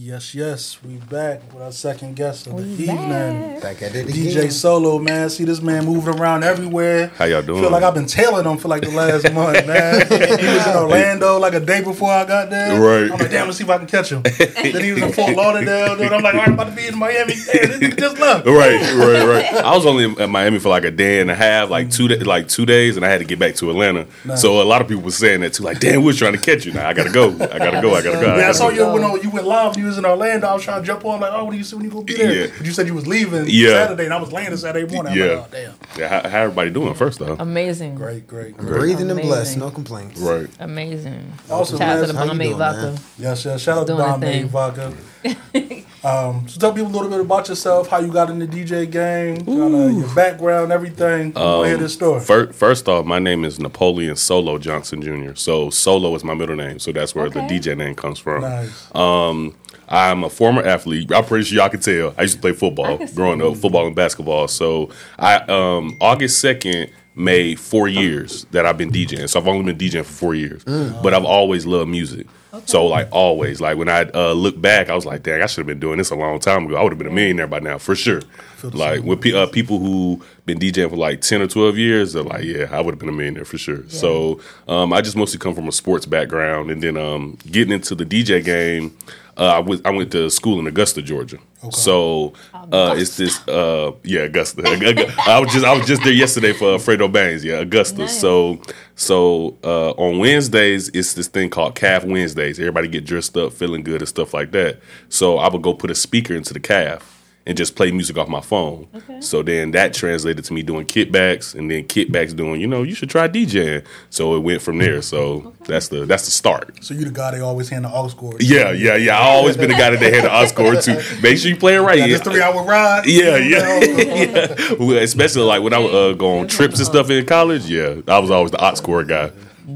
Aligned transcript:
Yes, 0.00 0.32
yes, 0.32 0.78
we 0.84 0.94
back 1.10 1.52
with 1.52 1.60
our 1.60 1.72
second 1.72 2.14
guest 2.14 2.46
of 2.46 2.56
the 2.56 2.62
We 2.62 2.84
evening. 2.84 3.08
back. 3.08 3.62
Back 3.62 3.82
at 3.82 3.96
it 3.96 4.06
DJ 4.06 4.30
again. 4.36 4.50
Solo, 4.52 5.00
man. 5.00 5.28
See 5.28 5.42
this 5.42 5.60
man 5.60 5.86
moving 5.86 6.16
around 6.20 6.44
everywhere. 6.44 7.08
How 7.16 7.24
y'all 7.24 7.42
doing? 7.42 7.62
Feel 7.62 7.72
like 7.72 7.82
I've 7.82 7.94
been 7.94 8.06
tailing 8.06 8.46
him 8.46 8.58
for 8.58 8.68
like 8.68 8.82
the 8.82 8.92
last 8.92 9.24
month, 9.32 9.66
man. 9.66 10.06
He 10.06 10.46
was 10.46 10.66
in 10.68 10.76
Orlando 10.76 11.40
like 11.40 11.54
a 11.54 11.58
day 11.58 11.82
before 11.82 12.12
I 12.12 12.24
got 12.26 12.48
there. 12.48 12.80
Right. 12.80 13.10
I'm 13.10 13.18
like, 13.18 13.28
damn, 13.32 13.46
let's 13.46 13.58
see 13.58 13.64
if 13.64 13.70
I 13.70 13.78
can 13.78 13.88
catch 13.88 14.12
him. 14.12 14.22
then 14.38 14.84
he 14.84 14.92
was 14.92 15.02
in 15.02 15.12
Fort 15.12 15.34
Lauderdale, 15.34 15.96
dude. 15.96 16.12
I'm 16.12 16.22
like, 16.22 16.34
all 16.34 16.40
right, 16.42 16.46
I'm 16.48 16.54
about 16.54 16.68
to 16.70 16.76
be 16.76 16.86
in 16.86 16.96
Miami. 16.96 17.34
Damn, 17.52 17.68
this 17.68 17.78
nigga 17.80 17.98
just 17.98 18.18
left. 18.20 18.46
Right, 18.46 18.80
right, 18.94 19.26
right. 19.26 19.64
I 19.64 19.74
was 19.74 19.84
only 19.84 20.04
in 20.04 20.30
Miami 20.30 20.60
for 20.60 20.68
like 20.68 20.84
a 20.84 20.92
day 20.92 21.20
and 21.20 21.28
a 21.28 21.34
half, 21.34 21.70
like 21.70 21.90
two, 21.90 22.06
da- 22.06 22.22
like 22.24 22.46
two 22.46 22.66
days, 22.66 22.94
and 22.96 23.04
I 23.04 23.08
had 23.08 23.18
to 23.18 23.24
get 23.24 23.40
back 23.40 23.56
to 23.56 23.68
Atlanta. 23.70 24.06
So 24.36 24.62
a 24.62 24.64
lot 24.64 24.80
of 24.80 24.86
people 24.86 25.02
were 25.02 25.10
saying 25.10 25.40
that 25.40 25.54
too, 25.54 25.64
like, 25.64 25.80
"Damn, 25.80 26.04
we 26.04 26.12
are 26.12 26.16
trying 26.16 26.34
to 26.34 26.38
catch 26.38 26.64
you 26.66 26.72
now. 26.72 26.88
I 26.88 26.94
gotta 26.94 27.10
go. 27.10 27.32
I 27.32 27.58
gotta 27.58 27.80
go. 27.82 27.96
I 27.96 28.02
gotta 28.02 28.20
go." 28.20 28.26
I 28.26 28.26
Yeah, 28.26 28.34
I 28.34 28.40
gotta 28.42 28.54
saw 28.54 28.70
go." 28.70 28.76
you 28.76 28.92
when 28.92 29.02
uh, 29.02 29.14
you 29.16 29.30
went 29.30 29.44
live 29.48 29.76
you 29.76 29.87
was 29.88 29.98
in 29.98 30.04
Orlando. 30.06 30.46
I 30.46 30.54
was 30.54 30.62
trying 30.62 30.80
to 30.82 30.86
jump 30.86 31.04
on, 31.04 31.20
like, 31.20 31.32
oh, 31.32 31.44
when 31.44 31.56
you 31.56 31.64
see 31.64 31.74
when 31.76 31.84
you 31.84 31.90
gonna 31.90 32.04
be 32.04 32.14
there? 32.14 32.32
Yeah. 32.32 32.46
But 32.56 32.66
you 32.66 32.72
said 32.72 32.86
you 32.86 32.94
was 32.94 33.06
leaving 33.06 33.44
Yeah. 33.48 33.70
Saturday, 33.70 34.04
and 34.04 34.14
I 34.14 34.20
was 34.20 34.32
landing 34.32 34.56
Saturday 34.56 34.92
morning. 34.92 35.12
I'm 35.12 35.18
Yeah. 35.18 35.24
like, 35.34 35.38
oh, 35.38 35.46
damn. 35.50 35.74
Yeah, 35.98 36.08
how, 36.22 36.28
how 36.28 36.38
everybody 36.44 36.70
doing 36.70 36.94
first 36.94 37.18
though? 37.18 37.36
Amazing. 37.38 37.94
Great, 37.96 38.26
great, 38.26 38.56
great. 38.56 38.68
Breathing 38.78 39.10
and 39.10 39.20
blessed, 39.20 39.56
no 39.56 39.70
complaints. 39.70 40.20
Right. 40.20 40.48
Amazing. 40.60 41.32
Awesome, 41.50 41.78
Shout 41.78 41.88
out 41.88 41.94
man. 41.98 42.06
to 42.06 42.12
the 42.12 42.18
How 42.18 42.24
you 42.24 42.30
Bomb 42.30 42.38
doing, 42.38 42.56
Vodka. 42.58 42.82
man? 42.82 42.98
Yes, 43.18 43.44
yes. 43.44 43.60
Shout 43.60 43.78
out 43.78 43.86
to 43.86 43.92
Doing 43.94 44.00
a 44.00 44.48
Bomb 44.48 44.48
Vodka. 44.48 44.92
um, 46.04 46.46
so 46.48 46.60
tell 46.60 46.72
people 46.72 46.88
a 46.90 46.94
little 46.94 47.08
bit 47.10 47.20
about 47.20 47.48
yourself, 47.48 47.88
how 47.88 47.98
you 47.98 48.12
got 48.12 48.30
in 48.30 48.38
the 48.38 48.46
DJ 48.46 48.88
game, 48.90 49.44
kind 49.44 49.74
of 49.74 49.92
your 49.92 50.14
background, 50.14 50.70
everything. 50.72 51.32
I 51.36 51.40
want 51.44 51.64
to 51.64 51.68
hear 51.70 51.76
this 51.78 51.94
story. 51.94 52.20
First, 52.20 52.54
first 52.58 52.88
off, 52.88 53.04
my 53.04 53.18
name 53.18 53.44
is 53.44 53.58
Napoleon 53.58 54.14
Solo 54.16 54.58
Johnson 54.58 55.02
Jr. 55.02 55.34
So 55.34 55.70
Solo 55.70 56.14
is 56.14 56.22
my 56.24 56.34
middle 56.34 56.56
name, 56.56 56.78
so 56.78 56.92
that's 56.92 57.14
where 57.14 57.26
Okay. 57.26 57.46
the 57.46 57.58
DJ 57.58 57.76
name 57.76 57.94
comes 57.94 58.18
from. 58.18 58.42
nice. 58.42 58.94
Um, 58.94 59.54
I'm 59.88 60.24
a 60.24 60.30
former 60.30 60.62
athlete. 60.62 61.10
I'm 61.12 61.24
pretty 61.24 61.44
sure 61.44 61.58
y'all 61.58 61.68
can 61.70 61.80
tell. 61.80 62.14
I 62.18 62.22
used 62.22 62.34
to 62.36 62.40
play 62.40 62.52
football 62.52 62.98
growing 63.14 63.40
up, 63.42 63.56
football 63.56 63.86
and 63.86 63.96
basketball. 63.96 64.48
So 64.48 64.90
I 65.18 65.36
um 65.36 65.96
August 66.00 66.40
second 66.40 66.90
made 67.14 67.58
four 67.58 67.88
years 67.88 68.44
that 68.52 68.64
I've 68.64 68.78
been 68.78 68.90
DJing. 68.90 69.28
So 69.28 69.40
I've 69.40 69.48
only 69.48 69.72
been 69.72 69.88
DJing 69.88 70.04
for 70.04 70.12
four 70.12 70.34
years, 70.34 70.62
but 71.02 71.14
I've 71.14 71.24
always 71.24 71.66
loved 71.66 71.90
music. 71.90 72.26
So 72.64 72.86
like 72.86 73.08
always, 73.12 73.60
like 73.60 73.76
when 73.76 73.88
I 73.90 74.02
uh, 74.14 74.32
look 74.32 74.58
back, 74.60 74.88
I 74.88 74.94
was 74.94 75.04
like, 75.04 75.22
"Dang, 75.22 75.42
I 75.42 75.46
should 75.46 75.58
have 75.60 75.66
been 75.66 75.80
doing 75.80 75.98
this 75.98 76.10
a 76.10 76.14
long 76.14 76.40
time 76.40 76.64
ago. 76.66 76.76
I 76.76 76.82
would 76.82 76.92
have 76.92 76.98
been 76.98 77.06
a 77.06 77.12
millionaire 77.12 77.46
by 77.46 77.58
now 77.60 77.76
for 77.78 77.94
sure." 77.94 78.22
Like 78.62 79.04
with 79.04 79.20
pe- 79.20 79.32
uh, 79.34 79.46
people 79.46 79.78
who 79.78 80.22
been 80.46 80.58
DJing 80.58 80.88
for 80.90 80.96
like 80.96 81.20
ten 81.20 81.42
or 81.42 81.46
twelve 81.46 81.76
years, 81.76 82.14
they're 82.14 82.22
like, 82.22 82.44
"Yeah, 82.44 82.68
I 82.72 82.80
would 82.80 82.92
have 82.92 82.98
been 82.98 83.10
a 83.10 83.12
millionaire 83.12 83.44
for 83.44 83.58
sure." 83.58 83.86
So 83.88 84.40
um, 84.66 84.92
I 84.94 85.02
just 85.02 85.14
mostly 85.16 85.38
come 85.38 85.54
from 85.54 85.68
a 85.68 85.72
sports 85.72 86.06
background, 86.06 86.70
and 86.70 86.82
then 86.82 86.96
um, 86.96 87.36
getting 87.50 87.72
into 87.72 87.94
the 87.94 88.04
DJ 88.06 88.42
game. 88.44 88.96
Uh, 89.38 89.44
I 89.44 89.58
went 89.60 89.86
I 89.86 89.90
went 89.90 90.10
to 90.12 90.28
school 90.30 90.58
in 90.58 90.66
Augusta, 90.66 91.00
Georgia. 91.00 91.38
So 91.70 92.34
uh, 92.54 92.94
it's 92.96 93.16
this 93.16 93.46
uh, 93.48 93.92
yeah 94.02 94.22
Augusta. 94.22 94.62
I 95.26 95.40
was 95.40 95.52
just 95.52 95.64
I 95.64 95.76
was 95.76 95.86
just 95.86 96.02
there 96.02 96.12
yesterday 96.12 96.52
for 96.52 96.76
Fredo 96.78 97.10
Bangs. 97.10 97.44
Yeah, 97.44 97.56
Augusta. 97.56 98.00
Nice. 98.00 98.20
So 98.20 98.60
so 98.96 99.56
uh, 99.62 99.90
on 99.92 100.18
Wednesdays 100.18 100.88
it's 100.88 101.14
this 101.14 101.28
thing 101.28 101.50
called 101.50 101.76
Calf 101.76 102.04
Wednesdays. 102.04 102.58
Everybody 102.58 102.88
get 102.88 103.04
dressed 103.04 103.36
up, 103.36 103.52
feeling 103.52 103.82
good 103.82 104.02
and 104.02 104.08
stuff 104.08 104.34
like 104.34 104.50
that. 104.52 104.80
So 105.08 105.38
I 105.38 105.48
would 105.48 105.62
go 105.62 105.72
put 105.72 105.90
a 105.90 105.94
speaker 105.94 106.34
into 106.34 106.52
the 106.52 106.60
calf 106.60 107.17
and 107.48 107.56
just 107.56 107.74
play 107.74 107.90
music 107.90 108.18
off 108.18 108.28
my 108.28 108.42
phone. 108.42 108.86
Okay. 108.94 109.22
So 109.22 109.42
then 109.42 109.70
that 109.70 109.94
translated 109.94 110.44
to 110.44 110.52
me 110.52 110.62
doing 110.62 110.84
kickbacks, 110.86 111.54
and 111.54 111.70
then 111.70 111.84
kickbacks 111.84 112.36
doing, 112.36 112.60
you 112.60 112.66
know, 112.66 112.82
you 112.82 112.94
should 112.94 113.08
try 113.08 113.26
DJing. 113.26 113.84
So 114.10 114.36
it 114.36 114.40
went 114.40 114.60
from 114.60 114.76
there. 114.76 115.00
So 115.00 115.54
that's 115.66 115.88
the 115.88 116.04
that's 116.04 116.26
the 116.26 116.30
start. 116.30 116.84
So 116.84 116.92
you 116.92 117.06
the 117.06 117.10
guy 117.10 117.30
they 117.30 117.40
always 117.40 117.70
hand 117.70 117.86
the 117.86 117.88
aux 117.88 118.10
cord. 118.10 118.42
Yeah, 118.42 118.72
yeah, 118.72 118.96
yeah. 118.96 119.18
I 119.18 119.22
always 119.30 119.56
been 119.56 119.70
the 119.70 119.76
guy 119.76 119.90
that 119.90 119.98
they 119.98 120.14
had 120.14 120.24
the 120.24 120.32
aux 120.32 120.52
cord 120.54 120.82
to. 120.82 121.02
Make 121.22 121.38
sure 121.38 121.50
you 121.50 121.56
play 121.56 121.76
it 121.76 121.80
right. 121.80 121.98
Yeah, 121.98 122.06
this 122.08 122.20
three 122.20 122.42
hour 122.42 122.62
ride. 122.62 123.06
Yeah, 123.06 123.38
yeah, 123.38 123.80
yeah. 123.82 124.74
Well, 124.78 124.98
Especially 124.98 125.42
like 125.42 125.62
when 125.62 125.72
I 125.72 125.78
would 125.78 125.94
uh, 125.94 126.12
go 126.12 126.38
on 126.38 126.48
trips 126.48 126.78
and 126.78 126.86
stuff 126.86 127.08
in 127.08 127.24
college. 127.24 127.64
Yeah, 127.64 128.02
I 128.06 128.18
was 128.18 128.30
always 128.30 128.50
the 128.50 128.62
aux 128.62 128.80
cord 128.82 129.08
guy. 129.08 129.32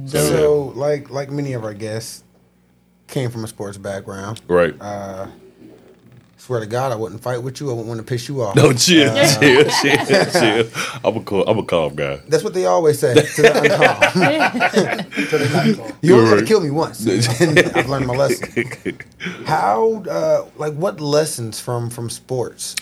So, 0.07 0.73
like 0.77 1.09
like 1.11 1.31
many 1.31 1.55
of 1.55 1.65
our 1.65 1.75
guests, 1.75 2.23
came 3.09 3.31
from 3.31 3.45
a 3.45 3.49
sports 3.49 3.79
background. 3.79 4.43
Right. 4.47 4.75
Swear 6.43 6.59
to 6.59 6.67
God, 6.67 6.91
I 6.91 6.97
wouldn't 6.97 7.23
fight 7.23 7.41
with 7.41 7.61
you. 7.61 7.69
I 7.69 7.73
wouldn't 7.73 7.87
want 7.87 8.01
to 8.01 8.05
piss 8.05 8.29
you 8.29 8.43
off. 8.43 8.57
no, 8.57 8.73
chill, 8.73 9.15
chill, 9.15 9.65
chill, 9.81 10.25
chill. 10.27 10.69
I'm 11.05 11.17
a 11.19 11.21
cool, 11.23 11.45
I'm 11.47 11.57
a 11.59 11.63
calm 11.65 11.95
guy. 11.95 12.17
That's 12.27 12.43
what 12.43 12.53
they 12.53 12.67
always 12.67 12.99
say 12.99 13.15
to 13.15 13.21
the 13.43 13.49
uncalm. 13.49 15.29
till 15.29 15.39
they 15.39 15.77
not. 15.77 15.95
You 16.03 16.17
only 16.17 16.25
got 16.25 16.31
to 16.35 16.37
Right. 16.41 16.47
kill 16.49 16.61
me 16.61 16.71
once. 16.71 17.07
And 17.41 17.57
I've 17.77 17.89
learned 17.89 18.09
my 18.09 18.17
lesson. 18.17 18.99
How, 19.47 20.03
uh, 20.11 20.47
like, 20.57 20.73
what 20.75 21.01
lessons 21.01 21.61
from 21.61 21.89
from 21.91 22.11
sports 22.11 22.75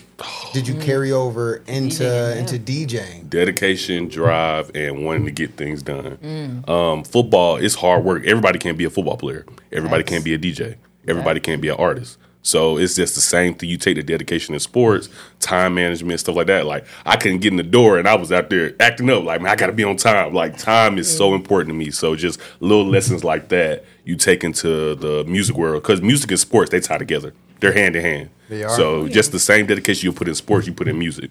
did 0.54 0.66
you 0.66 0.74
carry 0.76 1.12
over 1.24 1.56
into 1.66 2.02
DJing, 2.04 2.34
yeah. 2.34 2.40
into 2.40 2.58
DJing? 2.58 3.28
Dedication, 3.28 4.08
drive, 4.08 4.70
and 4.74 5.04
wanting 5.04 5.26
to 5.26 5.32
get 5.32 5.58
things 5.58 5.82
done. 5.82 6.64
Um, 6.66 7.04
football 7.04 7.56
is 7.56 7.74
hard 7.74 8.04
work. 8.04 8.24
Everybody 8.24 8.58
can't 8.58 8.78
be 8.78 8.84
a 8.86 8.90
football 8.90 9.18
player. 9.18 9.44
Everybody 9.70 10.00
Yes. 10.04 10.08
can't 10.08 10.24
be 10.24 10.32
a 10.32 10.38
DJ. 10.38 10.76
Everybody 11.06 11.40
can't 11.40 11.60
be 11.60 11.68
an 11.68 11.76
artist. 11.76 12.16
So 12.42 12.78
it's 12.78 12.94
just 12.94 13.14
the 13.14 13.20
same 13.20 13.54
thing. 13.54 13.68
You 13.68 13.76
take 13.76 13.96
the 13.96 14.02
dedication 14.02 14.54
in 14.54 14.60
sports, 14.60 15.08
time 15.40 15.74
management, 15.74 16.20
stuff 16.20 16.36
like 16.36 16.46
that. 16.46 16.66
Like 16.66 16.86
I 17.04 17.16
couldn't 17.16 17.38
get 17.38 17.52
in 17.52 17.56
the 17.56 17.62
door, 17.62 17.98
and 17.98 18.08
I 18.08 18.14
was 18.14 18.32
out 18.32 18.50
there 18.50 18.74
acting 18.80 19.10
up. 19.10 19.24
Like 19.24 19.42
man, 19.42 19.52
I 19.52 19.56
got 19.56 19.66
to 19.66 19.72
be 19.72 19.84
on 19.84 19.96
time. 19.96 20.32
Like 20.32 20.56
time 20.56 20.98
is 20.98 21.14
so 21.14 21.34
important 21.34 21.68
to 21.68 21.74
me. 21.74 21.90
So 21.90 22.16
just 22.16 22.40
little 22.60 22.86
lessons 22.86 23.24
like 23.24 23.48
that 23.50 23.84
you 24.04 24.16
take 24.16 24.42
into 24.42 24.94
the 24.94 25.24
music 25.24 25.56
world 25.56 25.82
because 25.82 26.00
music 26.00 26.30
and 26.30 26.40
sports 26.40 26.70
they 26.70 26.80
tie 26.80 26.98
together. 26.98 27.34
They're 27.60 27.74
hand 27.74 27.94
in 27.94 28.02
hand. 28.02 28.30
They 28.48 28.64
are. 28.64 28.70
So 28.70 29.06
just 29.06 29.32
the 29.32 29.38
same 29.38 29.66
dedication 29.66 30.06
you 30.06 30.12
put 30.12 30.26
in 30.26 30.34
sports, 30.34 30.66
you 30.66 30.72
put 30.72 30.88
in 30.88 30.98
music. 30.98 31.30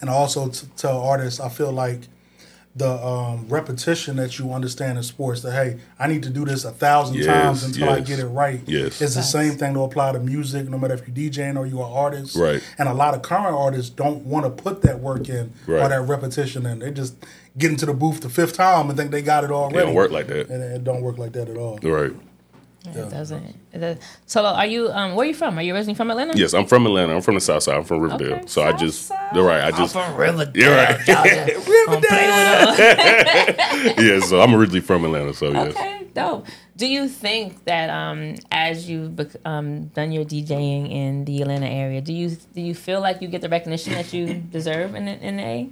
And 0.00 0.10
also 0.10 0.48
to 0.48 0.66
tell 0.70 1.00
artists, 1.00 1.38
I 1.38 1.48
feel 1.48 1.70
like 1.72 2.00
the 2.80 3.06
um, 3.06 3.46
repetition 3.48 4.16
that 4.16 4.38
you 4.38 4.52
understand 4.52 4.98
in 4.98 5.04
sports 5.04 5.42
that 5.42 5.52
hey, 5.52 5.78
I 5.98 6.08
need 6.08 6.22
to 6.24 6.30
do 6.30 6.44
this 6.44 6.64
a 6.64 6.72
thousand 6.72 7.16
Yes, 7.16 7.26
times 7.26 7.62
until 7.62 7.88
I 7.90 8.00
get 8.00 8.18
it 8.18 8.26
right. 8.26 8.60
yes. 8.66 9.00
It's 9.00 9.14
the 9.14 9.22
same 9.22 9.52
thing 9.52 9.74
to 9.74 9.82
apply 9.82 10.12
to 10.12 10.18
music, 10.18 10.68
no 10.68 10.78
matter 10.78 10.94
if 10.94 11.06
you're 11.06 11.30
DJing 11.30 11.56
or 11.56 11.66
you're 11.66 11.84
an 11.86 11.92
artist. 11.92 12.36
Right. 12.36 12.62
And 12.78 12.88
a 12.88 12.94
lot 12.94 13.14
of 13.14 13.22
current 13.22 13.54
artists 13.54 13.90
don't 13.90 14.24
want 14.24 14.44
to 14.46 14.62
put 14.62 14.82
that 14.82 14.98
work 15.00 15.28
in 15.28 15.52
or 15.68 15.88
that 15.88 16.00
repetition 16.08 16.66
in. 16.66 16.80
They 16.80 16.90
just 16.90 17.14
get 17.58 17.70
into 17.70 17.86
the 17.86 17.94
booth 17.94 18.20
the 18.20 18.30
fifth 18.30 18.54
time 18.54 18.88
and 18.88 18.98
think 18.98 19.10
they 19.10 19.22
got 19.22 19.44
it 19.44 19.50
already. 19.50 19.78
It 19.78 19.82
don't 19.86 19.94
work 19.94 20.10
like 20.10 20.26
that. 20.28 20.48
And 20.48 20.62
it 20.62 20.82
don't 20.82 21.02
work 21.02 21.18
like 21.18 21.32
that 21.32 21.48
at 21.48 21.56
all. 21.56 21.78
Right. 21.82 22.12
It 22.86 23.10
doesn't. 23.10 23.56
It 23.72 23.78
does. 23.78 23.98
So, 24.24 24.42
are 24.42 24.66
you? 24.66 24.90
Um, 24.90 25.14
where 25.14 25.26
are 25.26 25.28
you 25.28 25.34
from? 25.34 25.58
Are 25.58 25.62
you 25.62 25.74
originally 25.74 25.94
from 25.94 26.10
Atlanta? 26.10 26.36
Yes, 26.36 26.54
I'm 26.54 26.64
from 26.66 26.86
Atlanta. 26.86 27.14
I'm 27.14 27.20
from 27.20 27.34
the 27.34 27.40
South 27.40 27.62
Side. 27.62 27.76
I'm 27.76 27.84
from 27.84 28.00
Riverdale. 28.00 28.36
Okay, 28.36 28.46
so 28.46 28.62
I 28.62 28.72
just, 28.72 29.06
Side. 29.06 29.34
you're 29.34 29.44
right. 29.44 29.62
I 29.62 29.70
just, 29.70 29.94
I'm 29.94 30.12
from 30.12 30.20
Riverdale. 30.20 30.62
You're 30.62 30.74
right. 30.74 30.98
Georgia. 31.04 31.60
Don't 31.90 32.04
play 32.04 32.26
with 32.26 33.58
us. 33.58 33.98
yeah. 34.02 34.20
So 34.20 34.40
I'm 34.40 34.54
originally 34.54 34.80
from 34.80 35.04
Atlanta. 35.04 35.34
So 35.34 35.52
yes. 35.52 35.76
Okay, 35.76 36.06
dope. 36.14 36.46
Do 36.76 36.86
you 36.86 37.06
think 37.06 37.64
that 37.64 37.90
um, 37.90 38.36
as 38.50 38.88
you've 38.88 39.14
bec- 39.14 39.36
um, 39.44 39.88
done 39.88 40.10
your 40.12 40.24
DJing 40.24 40.90
in 40.90 41.26
the 41.26 41.42
Atlanta 41.42 41.66
area, 41.66 42.00
do 42.00 42.14
you 42.14 42.30
do 42.30 42.62
you 42.62 42.74
feel 42.74 43.02
like 43.02 43.20
you 43.20 43.28
get 43.28 43.42
the 43.42 43.50
recognition 43.50 43.92
that 43.92 44.10
you 44.14 44.34
deserve 44.34 44.94
in 44.94 45.04
the, 45.04 45.18
in 45.20 45.36
the 45.36 45.42
A? 45.42 45.70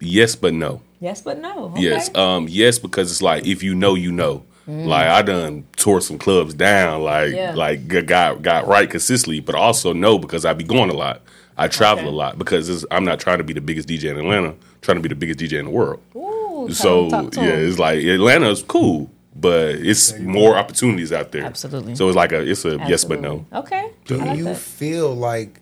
Yes, 0.00 0.34
but 0.34 0.54
no. 0.54 0.80
Yes, 0.98 1.20
but 1.20 1.38
no. 1.38 1.64
Okay. 1.72 1.82
Yes. 1.82 2.14
Um. 2.14 2.46
Yes, 2.48 2.78
because 2.78 3.10
it's 3.10 3.20
like 3.20 3.46
if 3.46 3.62
you 3.62 3.74
know, 3.74 3.94
you 3.94 4.12
know. 4.12 4.44
Mm. 4.70 4.86
Like 4.86 5.06
I 5.08 5.22
done 5.22 5.64
tore 5.76 6.00
some 6.00 6.18
clubs 6.18 6.54
down. 6.54 7.02
Like 7.02 7.32
Yeah. 7.34 7.54
like 7.54 7.88
g- 7.88 8.02
got 8.02 8.42
got 8.42 8.66
right 8.66 8.88
consistently, 8.88 9.40
but 9.40 9.54
also 9.54 9.92
no 9.92 10.18
because 10.18 10.44
I 10.44 10.52
be 10.54 10.64
going 10.64 10.90
a 10.90 10.94
lot. 10.94 11.22
I 11.56 11.68
travel 11.68 12.04
Okay. 12.04 12.08
a 12.12 12.16
lot 12.16 12.38
because 12.38 12.68
it's, 12.68 12.84
I'm 12.90 13.04
not 13.04 13.20
trying 13.20 13.38
to 13.38 13.44
be 13.44 13.52
the 13.52 13.60
biggest 13.60 13.88
DJ 13.88 14.10
in 14.10 14.18
Atlanta. 14.18 14.48
I'm 14.50 14.56
trying 14.80 14.96
to 14.96 15.02
be 15.02 15.08
the 15.08 15.14
biggest 15.14 15.38
DJ 15.40 15.58
in 15.58 15.66
the 15.66 15.70
world. 15.70 16.00
Ooh, 16.16 16.66
tell 16.68 16.74
so 16.74 17.04
'em, 17.04 17.10
talk 17.10 17.32
to 17.32 17.40
yeah, 17.42 17.52
'em. 17.52 17.68
it's 17.68 17.78
like 17.78 18.02
Atlanta's 18.04 18.62
cool, 18.62 19.10
but 19.36 19.74
it's 19.74 20.18
more 20.18 20.56
opportunities 20.56 21.12
out 21.12 21.32
there. 21.32 21.44
Absolutely. 21.44 21.96
So 21.96 22.06
it's 22.08 22.16
like 22.16 22.32
a 22.32 22.40
it's 22.48 22.64
a 22.64 22.76
yes 22.88 23.04
but 23.04 23.20
no. 23.20 23.44
Okay. 23.52 23.76
I 23.76 23.90
Do 24.06 24.16
like 24.18 24.38
you 24.38 24.44
that. 24.44 24.56
feel 24.56 25.14
like 25.14 25.60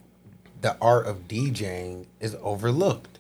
the 0.61 0.77
art 0.81 1.07
of 1.07 1.27
DJing 1.29 2.07
is 2.21 2.37
overlooked? 2.43 3.18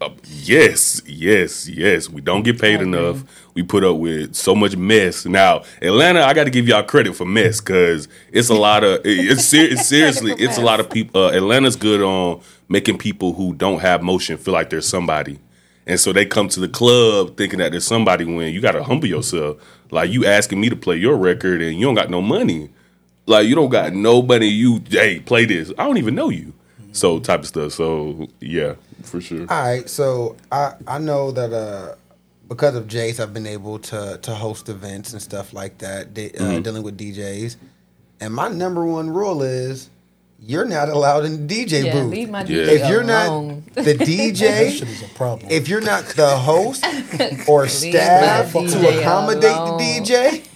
Uh, 0.00 0.10
Yes, 0.24 1.02
yes, 1.06 1.68
yes. 1.68 2.08
We 2.08 2.20
don't 2.20 2.42
get 2.44 2.60
paid 2.60 2.80
enough. 2.80 3.24
We 3.54 3.62
put 3.64 3.82
up 3.82 3.96
with 3.96 4.34
so 4.34 4.54
much 4.54 4.76
mess. 4.76 5.26
Now, 5.26 5.62
Atlanta, 5.82 6.22
I 6.22 6.34
got 6.34 6.44
to 6.44 6.50
give 6.50 6.68
y'all 6.68 6.84
credit 6.84 7.14
for 7.16 7.24
mess 7.24 7.60
because 7.60 8.06
it's 8.32 8.48
a 8.48 8.54
lot 8.54 8.84
of 8.84 9.00
it's, 9.04 9.44
ser- 9.44 9.66
it's 9.66 9.86
seriously 9.88 10.32
it's 10.38 10.56
a 10.56 10.60
lot 10.60 10.78
of 10.78 10.88
people. 10.88 11.20
Uh, 11.24 11.30
Atlanta's 11.32 11.74
good 11.74 12.00
on 12.00 12.40
making 12.68 12.98
people 12.98 13.32
who 13.32 13.54
don't 13.54 13.80
have 13.80 14.02
motion 14.02 14.36
feel 14.36 14.54
like 14.54 14.70
there's 14.70 14.86
somebody, 14.88 15.38
and 15.86 15.98
so 15.98 16.12
they 16.12 16.24
come 16.26 16.48
to 16.48 16.60
the 16.60 16.68
club 16.68 17.36
thinking 17.36 17.58
that 17.58 17.72
there's 17.72 17.86
somebody. 17.86 18.24
When 18.24 18.52
you 18.54 18.60
got 18.60 18.72
to 18.72 18.84
humble 18.84 19.08
yourself, 19.08 19.56
like 19.90 20.10
you 20.10 20.26
asking 20.26 20.60
me 20.60 20.68
to 20.68 20.76
play 20.76 20.96
your 20.96 21.16
record 21.16 21.60
and 21.60 21.76
you 21.76 21.86
don't 21.86 21.94
got 21.96 22.10
no 22.10 22.22
money, 22.22 22.70
like 23.26 23.48
you 23.48 23.56
don't 23.56 23.70
got 23.70 23.92
nobody. 23.94 24.46
You 24.46 24.80
hey 24.88 25.18
play 25.20 25.44
this. 25.44 25.72
I 25.76 25.84
don't 25.84 25.98
even 25.98 26.14
know 26.14 26.28
you. 26.28 26.52
So 26.96 27.18
type 27.20 27.40
of 27.40 27.46
stuff. 27.46 27.72
So 27.72 28.28
yeah, 28.40 28.74
for 29.02 29.20
sure. 29.20 29.46
All 29.48 29.62
right, 29.62 29.88
so 29.88 30.36
I 30.50 30.74
I 30.86 30.98
know 30.98 31.30
that 31.32 31.52
uh 31.52 31.94
because 32.48 32.74
of 32.76 32.86
Jase, 32.88 33.18
I've 33.20 33.34
been 33.34 33.46
able 33.46 33.78
to 33.80 34.18
to 34.22 34.34
host 34.34 34.68
events 34.68 35.12
and 35.12 35.20
stuff 35.20 35.52
like 35.52 35.78
that, 35.78 36.14
de- 36.14 36.32
uh, 36.38 36.60
dealing 36.60 36.82
with 36.82 36.96
DJs. 36.98 37.56
and 38.20 38.32
my 38.34 38.48
number 38.48 38.84
one 38.84 39.10
rule 39.10 39.42
is 39.42 39.90
you're 40.38 40.64
not 40.66 40.88
allowed 40.88 41.24
in 41.24 41.46
the 41.46 41.54
DJ 41.64 41.84
Yeah, 41.84 41.92
booth. 41.94 42.10
leave 42.10 42.30
my 42.30 42.44
Yeah. 42.44 42.64
DJ 42.66 42.68
if 42.82 42.88
you're 42.90 43.02
alone. 43.02 43.64
not 43.74 43.84
the 43.84 43.94
DJ, 43.94 44.70
shit 44.78 44.88
is 44.88 45.02
a 45.02 45.08
problem. 45.08 45.50
if 45.50 45.66
you're 45.68 45.80
not 45.80 46.04
the 46.10 46.36
host 46.36 46.84
or 47.48 47.66
staff 47.68 48.52
to 48.52 48.98
accommodate 49.00 49.44
alone. 49.50 49.78
the 49.78 49.84
DJ, 49.84 50.46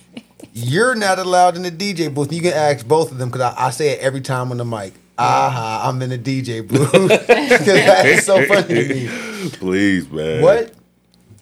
you're 0.52 0.94
not 0.94 1.19
allowed 1.19 1.56
in 1.56 1.62
the 1.62 1.70
DJ 1.70 2.12
booth. 2.12 2.32
You 2.32 2.42
can 2.42 2.52
ask 2.52 2.87
both 2.87 3.10
of 3.10 3.19
them 3.19 3.31
because 3.31 3.42
I, 3.56 3.66
I 3.66 3.70
say 3.70 3.90
it 3.90 4.00
every 4.00 4.20
time 4.20 4.50
on 4.52 4.58
the 4.58 4.64
mic. 4.64 4.92
Aha, 5.20 5.82
I'm 5.88 6.00
in 6.02 6.11
the 6.11 6.19
DJ 6.19 6.67
booth 6.67 6.90
because 6.93 7.67
that's 7.67 8.26
so 8.26 8.44
funny 8.46 8.75
to 8.75 8.94
me. 8.94 9.49
Please, 9.52 10.11
man. 10.11 10.43
What? 10.43 10.72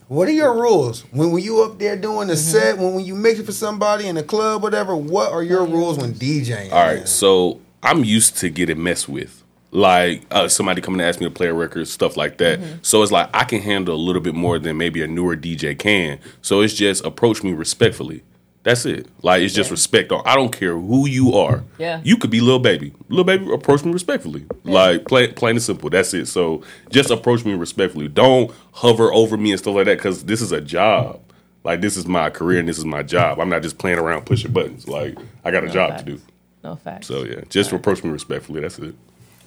What 0.09 0.27
are 0.27 0.33
your 0.33 0.55
rules 0.55 1.03
when 1.11 1.33
when 1.33 1.43
you 1.43 1.63
up 1.63 1.79
there 1.79 1.95
doing 1.97 2.31
a 2.31 2.33
Mm-hmm. 2.33 2.59
set? 2.59 2.79
When 2.79 2.95
when 2.95 3.05
you 3.05 3.15
mix 3.15 3.39
it 3.41 3.45
for 3.47 3.53
somebody 3.53 4.07
in 4.09 4.17
a 4.17 4.23
club, 4.23 4.63
whatever? 4.63 4.97
What 4.97 5.33
are 5.33 5.43
your 5.43 5.65
rules 5.67 5.99
when 5.99 6.15
DJing? 6.15 6.73
All 6.73 6.83
right, 6.87 7.07
so 7.07 7.61
I'm 7.83 8.05
used 8.05 8.37
to 8.39 8.49
getting 8.49 8.83
messed 8.83 9.09
with. 9.09 9.43
Like 9.71 10.23
uh, 10.31 10.49
somebody 10.49 10.81
coming 10.81 10.99
to 11.01 11.05
ask 11.05 11.21
me 11.21 11.27
to 11.27 11.31
play 11.31 11.49
a 11.49 11.53
record, 11.53 11.87
stuff 11.89 12.17
like 12.17 12.39
that. 12.39 12.59
Mm-hmm. 12.59 12.79
So 12.81 13.03
it's 13.03 13.13
like 13.13 13.29
I 13.35 13.45
can 13.45 13.61
handle 13.61 13.95
a 13.95 14.01
little 14.01 14.23
bit 14.23 14.35
more 14.35 14.59
than 14.59 14.79
maybe 14.79 15.03
a 15.03 15.07
newer 15.07 15.37
DJ 15.37 15.79
can. 15.79 16.21
So 16.41 16.63
it's 16.63 16.73
just 16.73 17.05
approach 17.05 17.43
me 17.43 17.53
respectfully. 17.53 18.23
That's 18.69 18.85
it. 18.85 19.07
Like 19.23 19.41
it's 19.41 19.55
just 19.55 19.71
Yeah. 19.71 19.73
respect. 19.75 20.13
I 20.27 20.35
don't 20.35 20.53
care 20.53 20.77
who 20.77 21.09
you 21.09 21.33
are. 21.33 21.65
Yeah. 21.79 22.03
You 22.05 22.19
could 22.19 22.29
be 22.31 22.41
Lil 22.41 22.59
Baby. 22.59 22.93
Lil 23.09 23.25
Baby, 23.25 23.51
approach 23.51 23.83
me 23.83 23.93
respectfully. 23.93 24.45
Like 24.65 25.07
plain, 25.07 25.33
plain 25.33 25.57
and 25.57 25.63
simple. 25.63 25.89
That's 25.89 26.13
it. 26.13 26.27
So 26.27 26.63
just 26.91 27.11
approach 27.11 27.47
me 27.47 27.55
respectfully. 27.55 28.09
Don't 28.09 28.51
hover 28.73 29.11
over 29.13 29.39
me 29.39 29.53
and 29.53 29.59
stuff 29.59 29.75
like 29.75 29.87
that 29.87 29.97
because 29.97 30.25
this 30.25 30.43
is 30.43 30.53
a 30.53 30.61
job. 30.61 31.19
Like 31.65 31.81
this 31.81 31.97
is 31.97 32.07
my 32.07 32.29
career 32.29 32.59
and 32.61 32.69
this 32.69 32.77
is 32.77 32.85
my 32.85 33.03
job. 33.03 33.41
I'm 33.41 33.49
not 33.49 33.63
just 33.63 33.79
playing 33.79 33.99
around 33.99 34.27
pushing 34.27 34.53
buttons. 34.53 34.87
Like 34.87 35.17
I 35.47 35.51
got 35.51 35.65
a 35.65 35.69
No 35.69 35.73
job 35.73 35.91
facts. 35.93 36.03
to 36.03 36.11
do. 36.17 36.21
No 36.63 36.77
facts. 36.77 37.07
So 37.07 37.25
yeah, 37.25 37.41
just 37.49 37.73
approach 37.73 38.05
me 38.05 38.11
respectfully. 38.11 38.61
That's 38.61 38.79
it. 38.79 38.95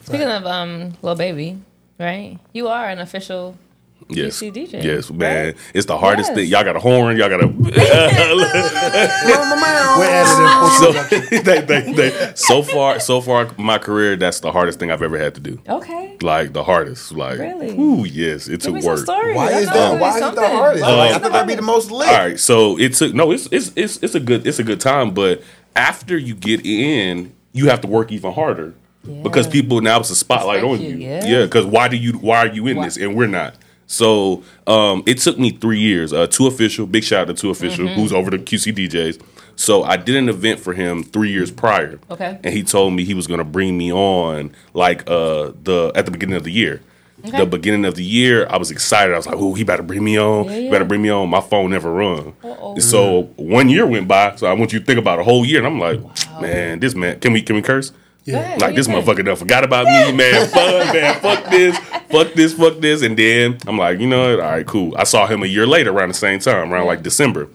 Speaking 0.03 0.29
of 0.29 0.45
um, 0.47 0.93
Lil 1.03 1.13
Baby, 1.15 1.61
right? 1.99 2.39
You 2.53 2.69
are 2.69 2.89
an 2.89 2.97
official 2.97 3.55
Yes, 4.11 4.39
QC 4.41 4.51
DJ, 4.53 4.83
yes, 4.83 5.09
man. 5.11 5.45
right? 5.47 5.55
It's 5.73 5.85
the 5.85 5.97
hardest 5.97 6.29
Yes. 6.29 6.35
thing. 6.37 6.47
Y'all 6.49 6.63
got 6.63 6.75
a 6.75 6.79
horn. 6.79 7.17
Y'all 7.17 7.29
got 7.29 7.43
a. 7.43 7.47
We're 9.97 10.25
so, 10.79 10.91
they, 11.41 11.61
they, 11.61 11.93
they, 11.93 12.31
so 12.35 12.61
far, 12.63 12.99
so 12.99 13.21
far, 13.21 13.49
my 13.57 13.77
career. 13.77 14.15
That's 14.15 14.39
the 14.39 14.51
hardest 14.51 14.79
thing 14.79 14.91
I've 14.91 15.01
ever 15.01 15.17
had 15.17 15.35
to 15.35 15.41
do. 15.41 15.59
Okay. 15.67 16.17
Like 16.21 16.53
the 16.53 16.63
hardest. 16.63 17.11
Like, 17.11 17.39
Really? 17.39 17.71
ooh, 17.77 18.05
yes, 18.05 18.47
it 18.47 18.61
Give 18.61 18.75
took 18.75 18.83
work. 18.83 18.99
stories. 18.99 19.35
Why 19.35 19.49
That's 19.51 19.61
is 19.63 19.69
that? 19.69 19.99
Why 19.99 20.09
is 20.09 20.15
it 20.17 20.35
the 20.35 20.47
hardest? 20.47 20.83
Why 20.83 20.91
Like, 20.93 21.11
I 21.11 21.15
it 21.15 21.21
thought 21.21 21.31
that'd 21.31 21.47
be 21.47 21.55
the 21.55 21.61
most 21.61 21.91
lit. 21.91 22.07
All 22.07 22.13
right, 22.15 22.39
so 22.39 22.77
it 22.79 22.93
took 22.93 23.13
no. 23.13 23.31
It's 23.31 23.47
it's 23.51 23.71
it's 23.75 23.97
it's 24.03 24.15
a 24.15 24.19
good 24.19 24.45
it's 24.47 24.59
a 24.59 24.63
good 24.63 24.79
time, 24.79 25.13
but 25.13 25.41
after 25.75 26.17
you 26.17 26.35
get 26.35 26.65
in, 26.65 27.33
you 27.53 27.69
have 27.69 27.81
to 27.81 27.87
work 27.87 28.11
even 28.11 28.31
harder 28.33 28.73
because 29.23 29.47
people 29.47 29.81
now 29.81 29.99
it's 29.99 30.09
a 30.11 30.15
spotlight 30.15 30.61
Respect 30.63 30.81
on 30.81 30.85
you, 30.85 30.95
you. 30.97 31.07
yeah. 31.07 31.25
Yeah, 31.25 31.45
because 31.45 31.65
why 31.65 31.87
do 31.87 31.97
you 31.97 32.13
why 32.13 32.37
are 32.39 32.47
you 32.47 32.67
in 32.67 32.77
Why- 32.77 32.85
this 32.85 32.97
and 32.97 33.15
we're 33.15 33.27
not? 33.27 33.55
So 33.91 34.41
um, 34.67 35.03
it 35.05 35.17
took 35.17 35.37
me 35.37 35.51
three 35.51 35.79
years. 35.79 36.13
Uh, 36.13 36.25
two 36.25 36.47
official, 36.47 36.87
big 36.87 37.03
shout 37.03 37.27
out 37.29 37.35
to 37.35 37.41
two 37.41 37.49
official, 37.49 37.85
Mm-hmm. 37.85 37.99
who's 37.99 38.13
over 38.13 38.31
the 38.31 38.37
QC 38.39 38.73
DJs. 38.73 39.21
So 39.57 39.83
I 39.83 39.97
did 39.97 40.15
an 40.15 40.29
event 40.29 40.59
for 40.61 40.73
him 40.73 41.03
three 41.03 41.29
years 41.31 41.51
prior. 41.51 41.99
Okay. 42.09 42.39
and 42.43 42.53
he 42.53 42.63
told 42.63 42.93
me 42.93 43.03
he 43.03 43.13
was 43.13 43.27
going 43.27 43.39
to 43.39 43.43
bring 43.43 43.77
me 43.77 43.91
on 43.91 44.53
like 44.73 45.01
uh, 45.09 45.51
the 45.63 45.91
at 45.93 46.05
the 46.05 46.11
beginning 46.11 46.35
of 46.37 46.43
the 46.45 46.51
year. 46.51 46.81
Okay. 47.23 47.37
The 47.37 47.45
beginning 47.45 47.85
of 47.85 47.93
the 47.95 48.03
year, 48.03 48.47
I 48.49 48.57
was 48.57 48.71
excited. 48.71 49.13
I 49.13 49.17
was 49.17 49.27
like, 49.27 49.35
"Oh, 49.37 49.53
he 49.53 49.63
better 49.63 49.83
bring 49.83 50.03
me 50.03 50.17
on. 50.17 50.45
Yeah, 50.45 50.51
He 50.55 50.69
better 50.71 50.85
bring 50.85 51.03
me 51.03 51.09
on." 51.11 51.29
My 51.29 51.41
phone 51.41 51.69
never 51.69 51.91
rung. 51.93 52.33
Uh-oh. 52.43 52.79
So 52.79 53.23
one 53.35 53.69
year 53.69 53.85
went 53.85 54.07
by. 54.07 54.35
So 54.37 54.47
I 54.47 54.53
want 54.53 54.73
you 54.73 54.79
to 54.79 54.85
think 54.85 54.97
about 54.97 55.19
a 55.19 55.23
whole 55.23 55.45
year, 55.45 55.59
and 55.63 55.67
I'm 55.67 55.77
like, 55.79 55.99
"Man, 56.41 56.79
this 56.79 56.95
man, 56.95 57.19
can 57.19 57.31
we 57.33 57.43
can 57.43 57.55
we 57.55 57.61
curse?" 57.61 57.91
Ahead, 58.27 58.61
Like 58.61 58.75
this 58.75 58.87
motherfucker 58.87 59.25
done 59.25 59.35
forgot 59.35 59.63
about 59.63 59.85
me, 59.85 60.15
man. 60.15 60.47
Fuck, 60.49 60.93
man. 60.93 61.19
Fuck 61.21 61.49
this. 61.49 61.77
Fuck 61.77 62.33
this. 62.33 62.53
Fuck 62.53 62.77
this. 62.79 63.01
And 63.01 63.17
then 63.17 63.57
I'm 63.65 63.77
like, 63.77 63.99
you 63.99 64.07
know 64.07 64.29
what? 64.35 64.43
All 64.45 64.51
right, 64.51 64.65
cool. 64.65 64.93
I 64.97 65.03
saw 65.05 65.25
him 65.27 65.41
a 65.43 65.47
year 65.47 65.65
later 65.65 65.91
around 65.91 66.09
the 66.09 66.13
same 66.13 66.39
time, 66.39 66.71
around 66.71 66.85
like 66.85 67.01
December. 67.01 67.47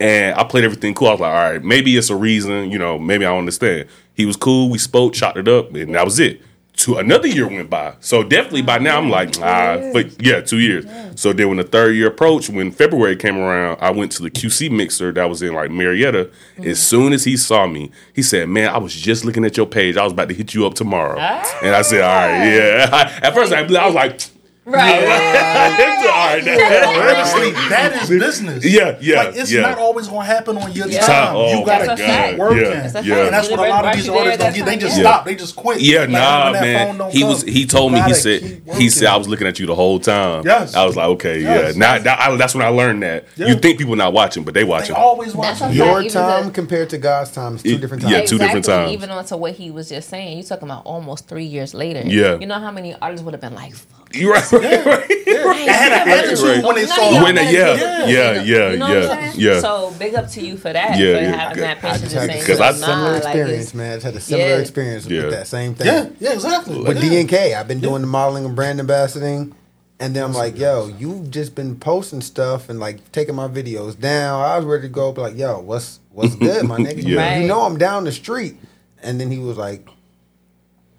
And 0.00 0.34
I 0.36 0.44
played 0.44 0.64
everything 0.64 0.94
cool. 0.94 1.08
I 1.08 1.12
was 1.12 1.20
like, 1.20 1.32
all 1.32 1.52
right, 1.52 1.62
maybe 1.62 1.96
it's 1.96 2.10
a 2.10 2.16
reason, 2.16 2.70
you 2.70 2.78
know, 2.78 2.98
maybe 2.98 3.24
I 3.24 3.36
understand. 3.36 3.86
He 4.14 4.26
was 4.26 4.36
cool. 4.36 4.70
We 4.70 4.78
spoke, 4.78 5.12
chopped 5.12 5.36
it 5.38 5.46
up, 5.46 5.72
and 5.74 5.94
that 5.94 6.04
was 6.04 6.18
it. 6.18 6.40
To 6.78 6.96
another 6.98 7.28
year 7.28 7.46
went 7.48 7.70
by. 7.70 7.94
So 8.00 8.24
definitely 8.24 8.62
by 8.62 8.78
now 8.78 8.98
I'm 8.98 9.08
like, 9.08 9.40
ah, 9.40 9.78
but 9.92 10.20
yeah, 10.20 10.40
two 10.40 10.58
years. 10.58 10.84
So 11.14 11.32
then 11.32 11.46
when 11.48 11.56
the 11.58 11.62
third 11.64 11.94
year 11.94 12.08
approached, 12.08 12.50
when 12.50 12.72
February 12.72 13.14
came 13.16 13.38
around, 13.38 13.78
I 13.80 13.90
went 13.90 14.10
to 14.12 14.22
the 14.22 14.30
QC 14.30 14.70
mixer 14.70 15.12
that 15.12 15.24
was 15.28 15.40
in 15.40 15.54
like 15.54 15.70
Marietta. 15.70 16.30
As 16.58 16.82
soon 16.82 17.12
as 17.12 17.22
he 17.24 17.36
saw 17.36 17.66
me, 17.68 17.92
he 18.12 18.22
said, 18.22 18.48
Man, 18.48 18.68
I 18.70 18.78
was 18.78 18.92
just 18.94 19.24
looking 19.24 19.44
at 19.44 19.56
your 19.56 19.66
page. 19.66 19.96
I 19.96 20.02
was 20.02 20.12
about 20.12 20.28
to 20.28 20.34
hit 20.34 20.52
you 20.52 20.66
up 20.66 20.74
tomorrow. 20.74 21.16
And 21.62 21.74
I 21.76 21.82
said, 21.82 22.02
All 22.02 22.08
right, 22.28 22.44
yeah. 22.52 23.18
At 23.22 23.34
first 23.34 23.52
I, 23.52 23.60
I 23.60 23.86
was 23.86 23.94
like, 23.94 24.20
Right. 24.66 25.04
all 25.04 26.36
right. 26.36 26.48
Honestly, 26.48 27.50
that 27.68 27.98
is 28.02 28.08
business. 28.08 28.64
Yeah, 28.64 28.96
yeah, 29.00 29.24
Like 29.24 29.36
it's 29.36 29.52
yeah. 29.52 29.60
not 29.62 29.78
always 29.78 30.08
gonna 30.08 30.24
happen 30.24 30.56
on 30.56 30.72
your 30.72 30.88
Yeah. 30.88 31.00
time. 31.00 31.36
Oh, 31.36 31.58
you 31.60 31.66
gotta 31.66 31.92
a 31.92 31.96
keep 31.96 32.06
fact. 32.06 32.38
working. 32.38 32.58
Yeah, 32.62 32.80
That's 32.88 32.94
a 32.94 33.04
yeah. 33.04 33.24
And 33.26 33.34
that's 33.34 33.50
what 33.50 33.58
a 33.58 33.62
lot 33.68 33.84
of 33.86 33.94
these 33.94 34.08
artists 34.08 34.38
don't 34.38 34.54
get. 34.54 34.64
They 34.66 34.76
just 34.76 34.96
Yeah. 34.96 35.02
stop. 35.02 35.24
They 35.26 35.34
just 35.34 35.54
quit. 35.56 35.80
Yeah, 35.80 36.00
Like, 36.00 36.10
nah, 36.10 36.44
when 36.52 36.54
phone 36.54 36.62
man. 36.62 36.98
don't 36.98 37.12
He 37.12 37.20
come, 37.20 37.28
was. 37.28 37.42
He 37.42 37.66
told 37.66 37.92
me. 37.92 38.00
He 38.02 38.14
said. 38.14 38.62
He 38.76 38.88
said 38.88 39.08
I 39.08 39.16
was 39.16 39.28
looking 39.28 39.46
at 39.46 39.58
you 39.58 39.66
the 39.66 39.74
whole 39.74 39.98
time. 40.00 40.44
Yes. 40.46 40.74
I 40.74 40.84
was 40.86 40.96
like, 40.96 41.08
okay, 41.10 41.40
Yes. 41.40 41.74
yeah. 41.74 41.78
Now 41.78 41.98
that, 42.02 42.20
I, 42.20 42.34
that's 42.36 42.54
when 42.54 42.64
I 42.64 42.68
learned 42.68 43.02
that 43.02 43.26
Yeah. 43.36 43.48
you 43.48 43.54
think 43.56 43.78
people 43.78 43.96
not 43.96 44.12
watching, 44.12 44.44
but 44.44 44.54
they 44.54 44.60
They 44.60 44.64
watching. 44.64 44.94
always 44.96 45.34
watching. 45.34 45.72
Your 45.72 46.02
time 46.04 46.50
compared 46.50 46.88
to 46.90 46.98
God's 46.98 47.30
time 47.32 47.56
is 47.56 47.62
two 47.62 47.70
Yeah, 47.72 47.76
different 47.78 48.02
yeah, 48.04 48.24
two 48.24 48.38
different 48.38 48.64
times. 48.64 48.92
Even 48.92 49.10
on 49.10 49.24
to 49.26 49.36
what 49.36 49.52
he 49.54 49.70
was 49.70 49.88
just 49.90 50.08
saying, 50.08 50.38
you 50.38 50.42
talking 50.42 50.68
about 50.68 50.82
almost 50.86 51.28
three 51.28 51.44
years 51.44 51.74
later. 51.74 52.02
Yeah. 52.04 52.38
You 52.38 52.46
know 52.46 52.58
how 52.58 52.70
many 52.70 52.94
artists 53.02 53.24
would 53.24 53.34
have 53.34 53.40
been 53.42 53.54
like, 53.54 53.74
"Fuck." 53.74 54.03
You 54.14 54.32
right, 54.32 54.52
right, 54.52 54.86
right. 54.86 55.08
They 55.08 55.66
had 55.72 55.92
an 55.92 56.08
attitude 56.08 56.44
Right. 56.44 56.64
when 56.64 56.74
they 56.76 56.86
saw 56.86 57.10
you 57.10 57.22
When 57.22 57.34
gotta 57.34 57.46
they- 57.48 57.52
yeah, 57.58 57.76
get 57.76 58.08
yeah, 58.08 58.42
yeah, 58.42 58.70
you 58.72 58.76
know 58.78 58.86
yeah, 58.88 59.00
what 59.08 59.10
I'm 59.18 59.24
saying? 59.30 59.32
yeah. 59.40 59.60
So 59.60 59.94
big 59.98 60.14
up 60.14 60.28
to 60.30 60.40
you 60.46 60.56
for 60.56 60.72
that. 60.72 60.98
Yeah, 60.98 61.14
for 61.16 61.22
yeah. 61.22 61.36
having 61.36 61.58
that 61.62 61.78
I 61.78 61.80
patience 61.80 62.00
just 62.02 62.14
and 62.16 62.20
had 62.22 62.30
saying, 62.30 62.40
Because 62.42 62.60
I- 62.60 62.68
a 62.70 62.74
similar 62.74 63.10
nah, 63.10 63.16
experience, 63.16 63.66
like 63.66 63.74
man. 63.74 63.90
I 63.90 63.94
just 63.94 64.04
had 64.06 64.14
a 64.16 64.20
similar 64.20 64.48
Yeah. 64.48 64.56
experience 64.56 65.06
Yeah. 65.06 65.22
with 65.22 65.30
that 65.32 65.46
same 65.48 65.74
thing. 65.74 65.86
Yeah, 65.86 66.06
yeah, 66.20 66.32
exactly. 66.32 66.80
With 66.80 67.02
yeah. 67.02 67.10
DNK, 67.10 67.54
I've 67.54 67.68
been 67.68 67.80
doing 67.80 68.02
the 68.02 68.06
modeling 68.08 68.44
and 68.44 68.54
brand 68.56 68.80
ambassadoring. 68.80 69.52
And 70.00 70.14
then 70.14 70.24
I'm 70.24 70.34
like, 70.34 70.58
yo, 70.58 70.92
you've 70.98 71.30
just 71.30 71.54
been 71.54 71.76
posting 71.76 72.20
stuff 72.20 72.68
and 72.68 72.80
like 72.80 73.10
taking 73.12 73.34
my 73.36 73.46
videos 73.48 73.98
down. 73.98 74.42
I 74.42 74.56
was 74.56 74.66
ready 74.66 74.82
to 74.82 74.88
go, 74.88 75.12
but 75.12 75.22
like, 75.22 75.36
yo, 75.38 75.60
what's 75.60 76.00
what's 76.12 76.34
good, 76.34 76.64
my 76.64 76.78
nigga? 76.78 77.02
Yeah. 77.06 77.18
Right. 77.20 77.40
You 77.42 77.46
know 77.48 77.62
I'm 77.62 77.78
down 77.78 78.04
the 78.04 78.12
street. 78.12 78.56
And 79.02 79.20
then 79.20 79.30
he 79.30 79.38
was 79.38 79.56
like, 79.56 79.86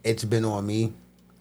it's 0.04 0.24
been 0.24 0.46
on 0.46 0.66
me. 0.66 0.94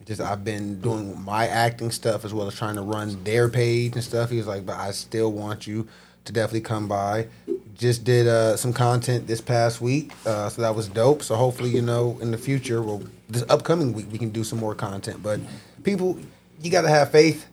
Just 0.06 0.20
I've 0.20 0.44
been 0.44 0.80
doing 0.80 1.22
my 1.24 1.46
acting 1.46 1.90
stuff 1.90 2.24
as 2.24 2.34
well 2.34 2.46
as 2.46 2.54
trying 2.54 2.74
to 2.76 2.82
run 2.82 3.22
their 3.24 3.48
page 3.48 3.94
and 3.94 4.04
stuff. 4.04 4.30
He 4.30 4.36
was 4.36 4.46
like, 4.46 4.66
but 4.66 4.76
I 4.76 4.90
still 4.90 5.32
want 5.32 5.66
you 5.66 5.88
to 6.26 6.32
definitely 6.32 6.60
come 6.60 6.88
by. 6.88 7.28
Just 7.74 8.04
did 8.04 8.26
uh, 8.28 8.56
some 8.56 8.72
content 8.72 9.26
this 9.26 9.40
past 9.40 9.80
week, 9.80 10.12
uh, 10.26 10.48
so 10.48 10.62
that 10.62 10.74
was 10.74 10.88
dope. 10.88 11.22
So 11.22 11.34
hopefully, 11.36 11.70
you 11.70 11.82
know, 11.82 12.18
in 12.20 12.30
the 12.30 12.38
future, 12.38 12.82
well, 12.82 13.02
this 13.28 13.44
upcoming 13.48 13.92
week, 13.94 14.06
we 14.12 14.18
can 14.18 14.30
do 14.30 14.44
some 14.44 14.58
more 14.60 14.74
content. 14.74 15.22
But 15.22 15.40
people, 15.82 16.18
you 16.60 16.70
got 16.70 16.82
to 16.82 16.88
have 16.88 17.10
faith 17.10 17.46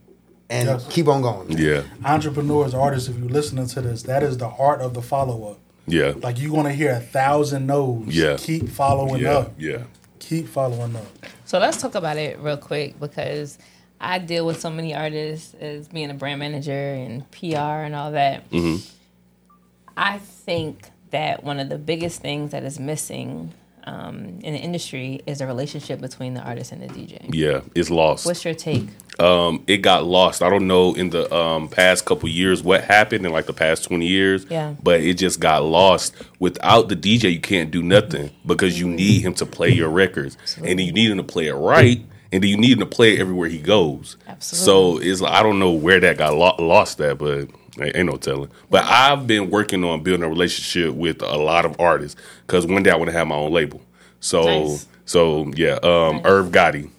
and 0.49 0.67
Yes. 0.67 0.85
keep 0.89 1.07
on 1.07 1.21
going. 1.21 1.57
Yeah, 1.57 1.83
Entrepreneurs, 2.03 2.73
artists, 2.73 3.07
if 3.09 3.17
you're 3.17 3.29
listening 3.29 3.67
to 3.67 3.81
this, 3.81 4.03
that 4.03 4.21
is 4.23 4.37
the 4.37 4.49
heart 4.49 4.81
of 4.81 4.93
the 4.93 5.01
follow 5.01 5.51
up. 5.51 5.59
yeah, 5.87 6.13
Like 6.21 6.39
you're 6.39 6.51
gonna 6.53 6.73
hear 6.73 6.91
a 6.91 6.99
thousand 6.99 7.65
no's. 7.65 8.07
Yeah. 8.07 8.35
Keep 8.37 8.69
following 8.69 9.21
yeah, 9.21 9.31
up. 9.37 9.53
yeah. 9.57 9.83
Keep 10.19 10.49
following 10.49 10.95
up. 10.97 11.07
So 11.51 11.59
let's 11.59 11.81
talk 11.81 11.95
about 11.95 12.15
it 12.15 12.39
real 12.39 12.55
quick 12.55 12.97
because 12.97 13.57
I 13.99 14.19
deal 14.19 14.45
with 14.45 14.61
so 14.61 14.69
many 14.69 14.95
artists 14.95 15.53
as 15.55 15.89
being 15.89 16.09
a 16.09 16.13
brand 16.13 16.39
manager 16.39 16.71
and 16.71 17.29
PR 17.29 17.83
and 17.83 17.93
all 17.93 18.13
that. 18.13 18.49
Mm-hmm. 18.51 18.77
I 19.97 20.19
think 20.19 20.89
that 21.09 21.43
one 21.43 21.59
of 21.59 21.67
the 21.67 21.77
biggest 21.77 22.21
things 22.21 22.51
that 22.51 22.63
is 22.63 22.79
missing 22.79 23.53
um, 23.83 24.39
in 24.41 24.53
the 24.53 24.59
industry 24.59 25.23
is 25.27 25.41
a 25.41 25.45
relationship 25.45 25.99
between 25.99 26.35
the 26.35 26.41
artist 26.41 26.71
and 26.71 26.83
the 26.83 26.87
DJ. 26.87 27.19
Yeah, 27.33 27.59
it's 27.75 27.89
lost. 27.89 28.25
What's 28.25 28.45
your 28.45 28.53
take? 28.53 28.87
Um, 29.21 29.63
it 29.67 29.77
got 29.77 30.05
lost. 30.05 30.41
I 30.41 30.49
don't 30.49 30.67
know 30.67 30.93
in 30.93 31.09
the 31.11 31.33
um, 31.33 31.69
past 31.69 32.05
couple 32.05 32.27
years 32.29 32.63
what 32.63 32.83
happened 32.83 33.25
in 33.25 33.31
like 33.31 33.45
the 33.45 33.53
past 33.53 33.83
twenty 33.85 34.07
years. 34.07 34.45
Yeah. 34.49 34.75
But 34.81 35.01
it 35.01 35.13
just 35.15 35.39
got 35.39 35.63
lost. 35.63 36.13
Without 36.39 36.89
the 36.89 36.95
DJ, 36.95 37.31
you 37.33 37.39
can't 37.39 37.71
do 37.71 37.83
nothing 37.83 38.31
because 38.45 38.79
you 38.79 38.87
need 38.87 39.21
him 39.21 39.33
to 39.35 39.45
play 39.45 39.69
your 39.69 39.89
records, 39.89 40.37
and 40.57 40.65
then 40.65 40.79
you 40.79 40.91
need 40.91 41.11
him 41.11 41.17
to 41.17 41.23
play 41.23 41.47
it 41.47 41.53
right, 41.53 42.01
and 42.31 42.43
then 42.43 42.49
you 42.49 42.57
need 42.57 42.73
him 42.73 42.79
to 42.79 42.85
play 42.85 43.13
it 43.15 43.19
everywhere 43.19 43.47
he 43.49 43.59
goes. 43.59 44.17
Absolutely. 44.27 45.05
So 45.05 45.11
it's 45.11 45.21
I 45.21 45.43
don't 45.43 45.59
know 45.59 45.71
where 45.71 45.99
that 45.99 46.17
got 46.17 46.33
lo- 46.35 46.55
lost 46.59 46.99
at, 47.01 47.17
but. 47.17 47.47
Ain't 47.79 48.05
no 48.05 48.17
telling. 48.17 48.51
But 48.69 48.83
I've 48.83 49.25
been 49.25 49.49
working 49.49 49.85
on 49.85 50.03
building 50.03 50.25
a 50.25 50.29
relationship 50.29 50.93
with 50.93 51.21
a 51.21 51.37
lot 51.37 51.63
of 51.65 51.79
artists 51.79 52.19
because 52.45 52.67
one 52.67 52.83
day 52.83 52.91
I 52.91 52.95
want 52.97 53.07
to 53.09 53.13
have 53.13 53.27
my 53.27 53.35
own 53.35 53.53
label. 53.53 53.81
So, 54.19 54.43
Nice. 54.43 54.87
so 55.05 55.47
yeah, 55.55 55.79
um, 55.81 56.19
Irv 56.25 56.47
Gotti. 56.49 56.89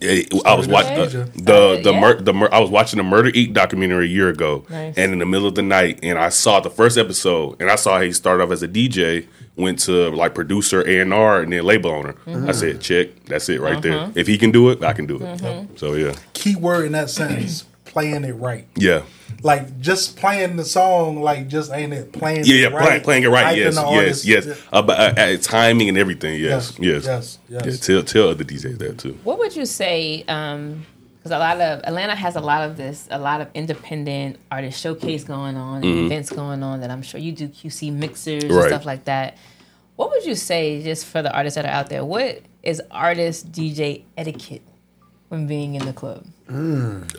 It- 0.00 0.32
I 0.46 0.54
was 0.54 0.68
watching 0.68 0.98
uh, 0.98 1.04
the 1.06 1.10
DJ. 1.10 1.82
the 1.82 1.92
Yeah. 1.92 2.00
mur- 2.00 2.20
the 2.20 2.32
mur- 2.32 2.48
I 2.52 2.58
was 2.60 2.70
watching 2.70 2.96
the 2.98 3.02
Murder 3.02 3.30
Inc 3.32 3.52
documentary 3.52 4.06
a 4.06 4.08
year 4.08 4.28
ago, 4.28 4.64
Nice. 4.70 4.94
and 4.96 5.12
in 5.12 5.18
the 5.18 5.26
middle 5.26 5.46
of 5.48 5.54
the 5.54 5.62
night, 5.62 5.98
and 6.02 6.18
I 6.18 6.28
saw 6.28 6.60
the 6.60 6.70
first 6.70 6.96
episode, 6.98 7.56
and 7.60 7.70
I 7.70 7.76
saw 7.76 8.00
he 8.00 8.12
started 8.12 8.42
off 8.44 8.50
as 8.52 8.62
a 8.62 8.68
DJ, 8.68 9.26
went 9.56 9.78
to 9.80 10.10
like 10.10 10.34
producer 10.34 10.82
A 10.88 11.00
and 11.00 11.12
R, 11.12 11.40
and 11.42 11.52
then 11.52 11.64
label 11.64 11.90
owner. 11.90 12.14
Mm-hmm. 12.26 12.48
I 12.48 12.52
said, 12.52 12.80
check, 12.80 13.08
that's 13.26 13.48
it 13.48 13.60
right 13.60 13.72
Uh-huh. 13.74 13.80
there. 13.80 14.12
If 14.14 14.26
he 14.26 14.38
can 14.38 14.50
do 14.52 14.70
it, 14.70 14.82
I 14.82 14.92
can 14.92 15.06
do 15.06 15.16
it. 15.16 15.22
Mm-hmm. 15.22 15.76
So 15.76 15.94
yeah, 15.94 16.14
Key 16.32 16.56
word 16.56 16.86
in 16.86 16.92
that 16.92 17.10
sentence: 17.10 17.64
playing 17.84 18.24
it 18.24 18.32
right. 18.32 18.66
yeah, 18.76 19.02
Like 19.42 19.80
just 19.80 20.16
playing 20.16 20.56
the 20.56 20.64
song, 20.64 21.22
like 21.22 21.48
just 21.48 21.72
ain't 21.72 21.92
it 21.92 22.12
playing? 22.12 22.44
yeah, 22.44 22.54
it 22.54 22.58
yeah. 22.60 22.66
right, 22.68 22.84
Playing, 22.86 23.02
playing 23.02 23.22
it 23.24 23.28
right, 23.28 23.46
hyping 23.46 23.56
yes, 23.56 23.74
the 23.76 23.80
yes, 23.82 23.96
artist. 23.98 24.24
yes. 24.26 24.62
About 24.72 25.18
uh, 25.18 25.20
uh, 25.20 25.36
timing 25.38 25.88
and 25.88 25.96
everything, 25.98 26.40
yes, 26.40 26.78
yes, 26.78 27.04
yes, 27.06 27.38
yes. 27.48 27.64
Yeah, 27.64 27.76
tell 27.96 28.02
tell 28.02 28.28
other 28.30 28.44
DJs 28.44 28.78
that 28.78 28.98
too. 28.98 29.18
What 29.24 29.38
would 29.38 29.56
you 29.56 29.64
say? 29.66 30.18
Because 30.18 31.32
a 31.32 31.38
lot 31.38 31.60
of 31.60 31.80
Atlanta 31.84 32.14
has 32.14 32.36
a 32.36 32.40
lot 32.40 32.68
of 32.68 32.76
this, 32.76 33.06
a 33.10 33.18
lot 33.18 33.40
of 33.40 33.48
independent 33.54 34.38
artist 34.50 34.80
showcase 34.80 35.24
going 35.24 35.56
on, 35.56 35.82
and 35.84 36.06
events 36.06 36.30
going 36.30 36.62
on. 36.62 36.80
That 36.80 36.90
I'm 36.90 37.02
sure 37.02 37.20
you 37.20 37.32
do 37.32 37.48
QC 37.48 37.92
mixers 37.92 38.44
and 38.44 38.52
Mm-hmm. 38.52 38.68
Stuff 38.68 38.84
like 38.86 39.04
that. 39.04 39.36
What 39.96 40.10
would 40.10 40.24
you 40.24 40.34
say, 40.34 40.82
just 40.82 41.04
for 41.06 41.20
the 41.22 41.30
artists 41.34 41.56
that 41.56 41.64
are 41.66 41.68
out 41.72 41.88
there? 41.90 42.04
What 42.04 42.40
is 42.62 42.80
artist 42.90 43.52
DJ 43.52 44.02
etiquette 44.16 44.62
when 45.30 45.46
being 45.46 45.76
in 45.76 45.86
the 45.86 45.92
club? 45.92 46.26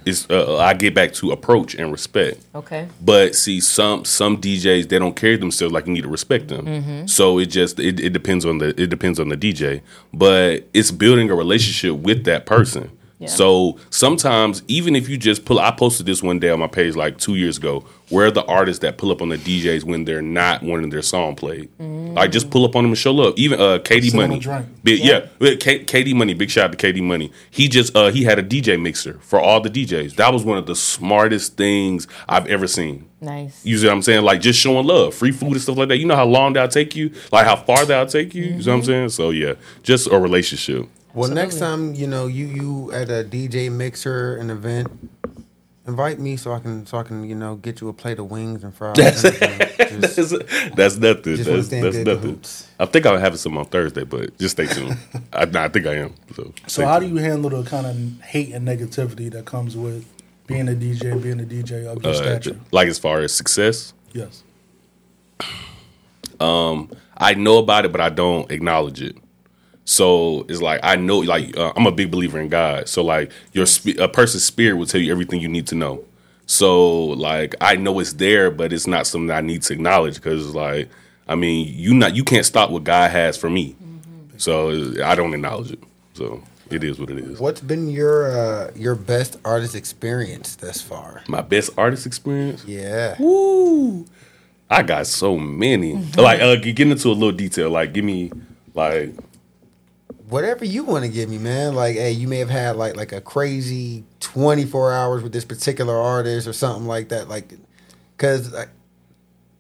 It's 0.06 0.30
uh, 0.30 0.58
I 0.58 0.74
get 0.74 0.94
back 0.94 1.14
to 1.14 1.32
approach 1.32 1.76
and 1.76 1.92
respect. 1.92 2.44
Okay. 2.54 2.90
But 3.02 3.36
see, 3.36 3.62
some 3.62 4.04
some 4.04 4.40
DJs 4.40 4.90
they 4.90 5.00
don't 5.00 5.16
carry 5.16 5.38
themselves 5.38 5.74
like 5.74 5.88
you 5.88 5.94
need 5.94 6.04
to 6.04 6.10
respect 6.10 6.50
them. 6.50 6.66
Mm-hmm. 6.66 7.06
So 7.08 7.40
it 7.40 7.46
just 7.46 7.80
it, 7.80 8.00
it 8.02 8.10
depends 8.12 8.46
on 8.46 8.58
the 8.58 8.70
it 8.80 8.90
depends 8.90 9.18
on 9.20 9.30
the 9.30 9.38
DJ. 9.38 9.82
But 10.14 10.68
it's 10.74 10.92
building 10.92 11.32
a 11.32 11.36
relationship 11.36 11.96
with 12.04 12.26
that 12.26 12.46
person. 12.46 12.92
Yeah. 13.22 13.28
So 13.28 13.78
sometimes 13.92 14.64
even 14.68 14.96
if 14.96 15.08
you 15.08 15.16
just 15.16 15.46
pull, 15.46 15.60
I 15.60 15.70
posted 15.70 16.08
this 16.08 16.24
one 16.24 16.40
day 16.40 16.50
on 16.50 16.60
my 16.60 16.66
page 16.66 16.96
like 16.96 17.20
two 17.20 17.36
years 17.36 17.58
ago. 17.58 17.86
Where 18.10 18.26
are 18.26 18.32
the 18.32 18.44
artists 18.44 18.82
that 18.82 18.98
pull 18.98 19.10
up 19.12 19.22
on 19.22 19.30
the 19.30 19.38
DJs 19.38 19.86
when 19.86 20.04
they're 20.04 20.22
not 20.24 20.64
wanting 20.64 20.90
their 20.90 21.04
song 21.04 21.36
played? 21.36 21.70
Like 21.80 22.32
just 22.32 22.50
pull 22.50 22.66
up 22.66 22.76
on 22.76 22.84
them 22.84 22.92
and 22.92 22.98
show 22.98 23.14
love. 23.14 23.36
Even 23.38 23.62
uh, 23.62 23.78
Katie 23.80 24.10
Send 24.10 24.24
'em 24.24 24.26
a 24.26 24.34
Money, 24.34 24.40
drink. 24.42 24.66
Big, 24.84 25.00
yeah, 25.02 25.28
yeah 25.40 25.56
K- 25.56 25.86
Katie 25.86 26.14
Money. 26.14 26.34
Big 26.34 26.50
shout 26.50 26.66
out 26.66 26.72
to 26.72 26.78
Katie 26.78 27.00
Money. 27.00 27.32
He 27.52 27.70
just 27.70 27.96
uh, 27.96 28.10
he 28.12 28.24
had 28.26 28.38
a 28.38 28.44
DJ 28.44 28.82
mixer 28.82 29.20
for 29.22 29.40
all 29.40 29.62
the 29.62 29.70
DJs. 29.70 30.16
That 30.16 30.34
was 30.34 30.44
one 30.44 30.58
of 30.58 30.66
the 30.66 30.76
smartest 30.76 31.56
things 31.56 32.06
I've 32.28 32.48
ever 32.48 32.68
seen. 32.68 33.08
Nice. 33.22 33.64
You 33.66 33.78
see 33.78 33.86
what 33.86 33.94
I'm 33.94 34.02
saying? 34.02 34.24
Like 34.24 34.42
just 34.42 34.60
showing 34.60 34.86
love, 34.88 35.14
free 35.14 35.32
food 35.32 35.54
and 35.54 35.62
stuff 35.62 35.78
like 35.78 35.88
that. 35.90 35.98
You 35.98 36.06
know 36.08 36.16
how 36.18 36.26
long 36.26 36.52
that'll 36.54 36.68
take 36.70 36.96
you, 36.98 37.12
like 37.32 37.46
how 37.46 37.56
far 37.56 37.86
that'll 37.86 38.08
take 38.08 38.34
you. 38.36 38.44
You 38.44 38.62
see 38.62 38.70
what 38.72 38.78
I'm 38.78 38.84
saying? 38.84 39.10
So 39.10 39.30
yeah, 39.30 39.54
just 39.84 40.08
a 40.12 40.20
relationship. 40.20 40.88
Well, 41.14 41.30
next 41.30 41.60
time 41.60 41.94
you 41.94 42.08
know 42.08 42.28
you 42.28 42.46
you 42.48 42.92
at 42.94 43.10
a 43.10 43.24
DJ 43.24 43.72
mixer 43.72 44.36
an 44.38 44.50
event, 44.50 44.88
invite 45.88 46.20
me 46.20 46.38
so 46.38 46.54
I 46.54 46.60
can 46.60 46.86
so 46.86 46.98
I 46.98 47.04
can 47.04 47.28
you 47.28 47.36
know 47.36 47.56
get 47.56 47.82
you 47.82 47.90
a 47.90 47.94
plate 47.94 48.20
of 48.20 48.32
wings 48.32 48.64
and 48.64 48.74
fries. 48.74 48.96
That's- 48.96 49.24
and 49.24 49.36
everything. 49.44 49.68
That's, 50.02 50.16
that's 50.76 50.96
nothing. 50.98 51.36
just 51.36 51.50
That's, 51.50 51.68
that's 51.68 51.98
nothing. 51.98 52.40
I 52.80 52.86
think 52.86 53.06
I'll 53.06 53.18
have 53.20 53.38
some 53.38 53.58
on 53.58 53.66
Thursday, 53.66 54.06
but 54.06 54.36
just 54.40 54.54
stay 54.56 54.66
tuned. 54.66 54.98
I, 55.34 55.44
nah, 55.46 55.66
I 55.66 55.68
think 55.68 55.86
I 55.86 55.96
am. 55.96 56.14
So, 56.34 56.44
So 56.66 56.68
stay 56.68 56.84
how 56.86 56.98
do 57.00 57.08
you 57.08 57.18
handle 57.18 57.50
the 57.50 57.70
kind 57.70 57.86
of 57.86 58.22
hate 58.24 58.54
and 58.54 58.66
negativity 58.66 59.30
that 59.32 59.46
comes 59.46 59.76
with 59.76 60.06
being 60.48 60.70
a 60.70 60.72
DJ, 60.72 61.22
being 61.22 61.42
a 61.42 61.44
DJ 61.44 61.86
of 61.86 62.02
your 62.04 62.14
Uh, 62.14 62.16
stature? 62.16 62.58
like 62.72 62.88
as 62.88 62.98
far 63.00 63.20
as 63.20 63.34
success? 63.34 63.94
Yes. 64.14 64.44
Um, 66.40 66.90
I 67.18 67.34
know 67.34 67.58
about 67.58 67.84
it, 67.86 67.92
but 67.92 68.00
I 68.02 68.10
don't 68.10 68.50
acknowledge 68.50 69.02
it. 69.02 69.18
So 69.86 70.46
it's 70.48 70.62
like 70.62 70.80
I 70.84 70.96
know, 70.96 71.20
like 71.20 71.58
uh, 71.58 71.74
I'm 71.76 71.88
a 71.88 71.92
big 71.92 72.12
believer 72.12 72.40
in 72.40 72.50
God. 72.50 72.88
So 72.88 73.04
like 73.04 73.32
your 73.54 73.66
sp- 73.66 74.00
a 74.00 74.08
person's 74.08 74.44
spirit 74.44 74.76
will 74.76 74.86
tell 74.86 75.02
you 75.02 75.12
everything 75.12 75.42
you 75.42 75.48
need 75.48 75.68
to 75.68 75.76
know. 75.76 76.04
So 76.46 77.06
like 77.06 77.56
I 77.62 77.76
know 77.76 78.00
it's 78.00 78.14
there, 78.14 78.52
but 78.52 78.74
it's 78.74 78.88
not 78.88 79.08
something 79.08 79.32
I 79.32 79.42
need 79.42 79.64
to 79.64 79.74
acknowledge 79.74 80.16
because 80.16 80.54
like 80.54 80.90
I 81.28 81.36
mean 81.36 81.74
you 81.76 81.94
not 81.94 82.16
you 82.16 82.24
can't 82.24 82.46
stop 82.46 82.70
what 82.70 82.84
God 82.84 83.12
has 83.12 83.38
for 83.38 83.50
me. 83.50 83.76
So 84.38 84.94
I 85.04 85.16
don't 85.16 85.34
acknowledge 85.34 85.72
it. 85.72 85.84
So 86.14 86.42
it 86.72 86.84
is 86.84 87.00
what 87.00 87.10
it 87.10 87.20
is. 87.20 87.40
What's 87.40 87.62
been 87.62 87.90
your 87.90 88.32
uh, 88.32 88.72
your 88.76 88.96
best 88.96 89.38
artist 89.44 89.76
experience 89.76 90.56
thus 90.56 90.82
far? 90.82 91.22
My 91.28 91.42
best 91.42 91.72
artist 91.78 92.06
experience. 92.06 92.64
Yeah. 92.66 93.16
Woo! 93.20 94.06
I 94.70 94.84
got 94.84 95.06
so 95.06 95.38
many. 95.38 95.96
Like, 96.16 96.40
uh, 96.42 96.56
get 96.56 96.80
into 96.80 97.10
a 97.10 97.12
little 97.12 97.34
detail. 97.34 97.70
Like, 97.70 97.92
give 97.92 98.06
me, 98.06 98.32
like, 98.74 99.14
whatever 100.32 100.64
you 100.64 100.86
want 100.86 101.04
to 101.04 101.12
give 101.12 101.30
me, 101.30 101.38
man. 101.38 101.76
Like, 101.76 101.96
hey, 101.96 102.12
you 102.12 102.28
may 102.28 102.40
have 102.40 102.50
had 102.50 102.76
like 102.78 102.96
like 102.96 103.12
a 103.12 103.22
crazy 103.22 104.06
twenty 104.20 104.66
four 104.66 104.94
hours 104.94 105.22
with 105.22 105.34
this 105.34 105.46
particular 105.46 105.96
artist 105.96 106.48
or 106.48 106.54
something 106.54 106.88
like 106.88 107.10
that. 107.10 107.28
Like, 107.28 107.54
because 108.16 108.52
like, 108.52 108.70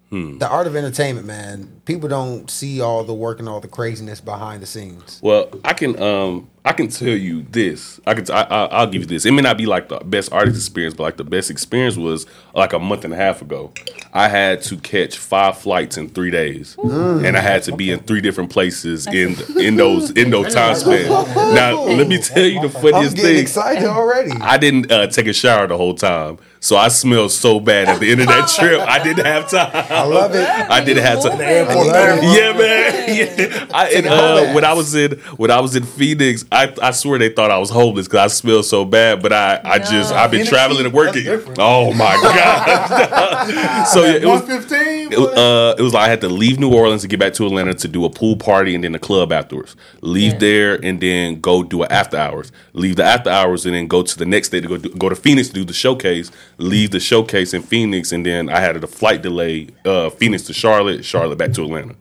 hmm. 0.10 0.38
the 0.38 0.50
art 0.50 0.68
of 0.68 0.76
entertainment, 0.76 1.28
man, 1.28 1.81
people 1.86 2.08
don't 2.10 2.50
see 2.50 2.80
all 2.82 3.04
the 3.04 3.14
work 3.14 3.40
and 3.40 3.50
all 3.50 3.60
the 3.60 3.68
craziness 3.68 4.22
behind 4.22 4.62
the 4.62 4.68
scenes. 4.68 5.20
Well, 5.24 5.50
I 5.64 5.74
can 5.74 6.02
um 6.02 6.50
I 6.64 6.74
can 6.74 6.90
tell 6.90 7.08
you 7.08 7.42
this. 7.42 8.00
I 8.06 8.14
can 8.14 8.24
t- 8.24 8.32
I, 8.32 8.42
I, 8.44 8.66
I'll 8.66 8.86
give 8.88 9.02
you 9.02 9.08
this. 9.08 9.26
It 9.26 9.32
may 9.32 9.42
not 9.42 9.58
be 9.58 9.66
like 9.66 9.90
the 9.90 9.98
best 10.00 10.32
artist 10.32 10.58
experience, 10.58 10.94
but 10.94 11.02
like 11.04 11.18
the 11.18 11.24
best 11.24 11.50
experience 11.50 11.98
was 11.98 12.28
like 12.54 12.74
a 12.74 12.78
month 12.80 13.04
and 13.04 13.12
a 13.12 13.18
half 13.18 13.42
ago. 13.42 13.72
I 14.14 14.28
had 14.28 14.62
to 14.64 14.78
catch 14.78 15.18
five 15.18 15.58
flights 15.58 15.98
in 15.98 16.10
three 16.10 16.30
days, 16.30 16.78
and 16.78 17.36
I 17.36 17.40
had 17.40 17.64
to 17.64 17.76
be 17.76 17.90
in 17.90 18.02
three 18.02 18.22
different 18.22 18.52
places 18.52 19.08
in 19.08 19.38
in 19.60 19.76
those 19.76 20.12
in 20.12 20.30
those 20.30 20.54
time 20.54 20.76
span. 20.76 21.08
Now, 21.56 21.82
let 21.82 22.08
me 22.08 22.20
tell 22.22 22.46
you 22.46 22.60
the 22.68 22.78
I'm 22.78 22.84
funniest 22.84 23.18
thing. 23.18 23.38
excited 23.40 23.86
already. 23.86 24.32
I 24.40 24.58
didn't 24.60 24.92
uh, 24.92 25.08
take 25.08 25.26
a 25.26 25.34
shower 25.34 25.66
the 25.66 25.78
whole 25.78 25.96
time, 25.96 26.38
so 26.60 26.78
I 26.78 26.90
smelled 26.90 27.32
so 27.32 27.60
bad 27.60 27.88
at 27.90 28.00
the 28.00 28.12
end 28.12 28.22
of 28.22 28.28
that 28.28 28.48
trip. 28.60 28.82
I 28.82 29.02
didn't 29.04 29.26
have 29.26 29.50
time. 29.50 29.72
I 29.74 30.04
love 30.04 30.36
it. 30.36 30.48
I 30.48 30.84
didn't 30.84 31.04
have 31.04 31.24
time. 31.24 31.40
Airport 31.72 31.88
love 31.88 32.24
Yeah, 32.24 32.54
man. 32.58 32.92
Yeah. 33.12 33.66
I, 33.74 33.90
and, 33.96 34.06
uh, 34.08 34.54
when 34.54 34.64
I 34.64 34.74
was 34.74 34.96
in 34.96 35.20
when 35.38 35.52
I 35.52 35.60
was 35.60 35.76
in 35.76 35.84
Phoenix, 35.84 36.46
I, 36.52 36.74
I 36.82 36.92
swear 36.92 37.20
they 37.20 37.30
thought 37.30 37.52
I 37.52 37.58
was 37.58 37.70
homeless 37.70 38.08
because 38.08 38.20
I 38.20 38.28
smelled 38.28 38.66
so 38.66 38.86
bad. 38.86 39.22
But 39.22 39.34
I, 39.34 39.60
I 39.64 39.80
just 39.80 40.14
I've 40.14 40.32
been 40.32 40.40
Phoenix 40.40 40.50
traveling 40.50 40.86
and 40.86 40.94
working. 40.94 41.26
Oh 41.58 41.94
my 41.94 42.14
god! 42.24 43.86
so 43.88 44.04
yeah, 44.06 44.14
it 44.14 44.26
was. 44.26 44.42
fifteen. 44.44 45.12
It, 45.12 45.20
was, 45.20 45.28
uh, 45.38 45.76
it 45.78 45.82
was 45.82 45.94
like 45.94 46.04
I 46.08 46.10
had 46.10 46.22
to 46.22 46.30
leave 46.30 46.58
New 46.60 46.74
Orleans 46.74 47.02
to 47.02 47.08
get 47.08 47.20
back 47.20 47.34
to 47.34 47.46
Atlanta 47.46 47.74
to 47.74 47.88
do 47.88 48.06
a 48.06 48.10
pool 48.10 48.38
party 48.38 48.76
and 48.76 48.84
then 48.84 48.96
a 48.96 49.00
club 49.00 49.32
afterwards. 49.34 49.76
Leave 50.02 50.34
Yeah. 50.34 50.40
there 50.40 50.86
and 50.86 51.02
then 51.02 51.42
go 51.42 51.64
do 51.64 51.84
an 51.84 51.92
after 51.92 52.16
hours. 52.18 52.52
Leave 52.74 52.96
the 52.96 53.04
after 53.04 53.30
hours 53.30 53.66
and 53.66 53.76
then 53.76 53.88
go 53.88 54.04
to 54.04 54.18
the 54.18 54.26
next 54.26 54.50
day 54.50 54.62
to 54.62 54.68
go 54.68 54.78
do, 54.78 54.90
go 54.96 55.10
to 55.10 55.16
Phoenix 55.16 55.50
to 55.50 55.54
do 55.54 55.66
the 55.66 55.74
showcase. 55.74 56.32
Leave 56.60 56.92
the 56.92 57.00
showcase 57.02 57.54
in 57.54 57.62
Phoenix 57.62 58.12
and 58.14 58.26
then 58.26 58.48
I 58.50 58.60
had 58.62 58.82
a 58.82 58.88
flight 58.88 59.22
delay. 59.22 59.68
Uh, 59.84 60.10
Phoenix 60.12 60.44
to 60.44 60.54
Charlotte, 60.54 61.04
Charlotte 61.04 61.38
back 61.38 61.52
to 61.54 61.61
Atlanta. 61.64 61.96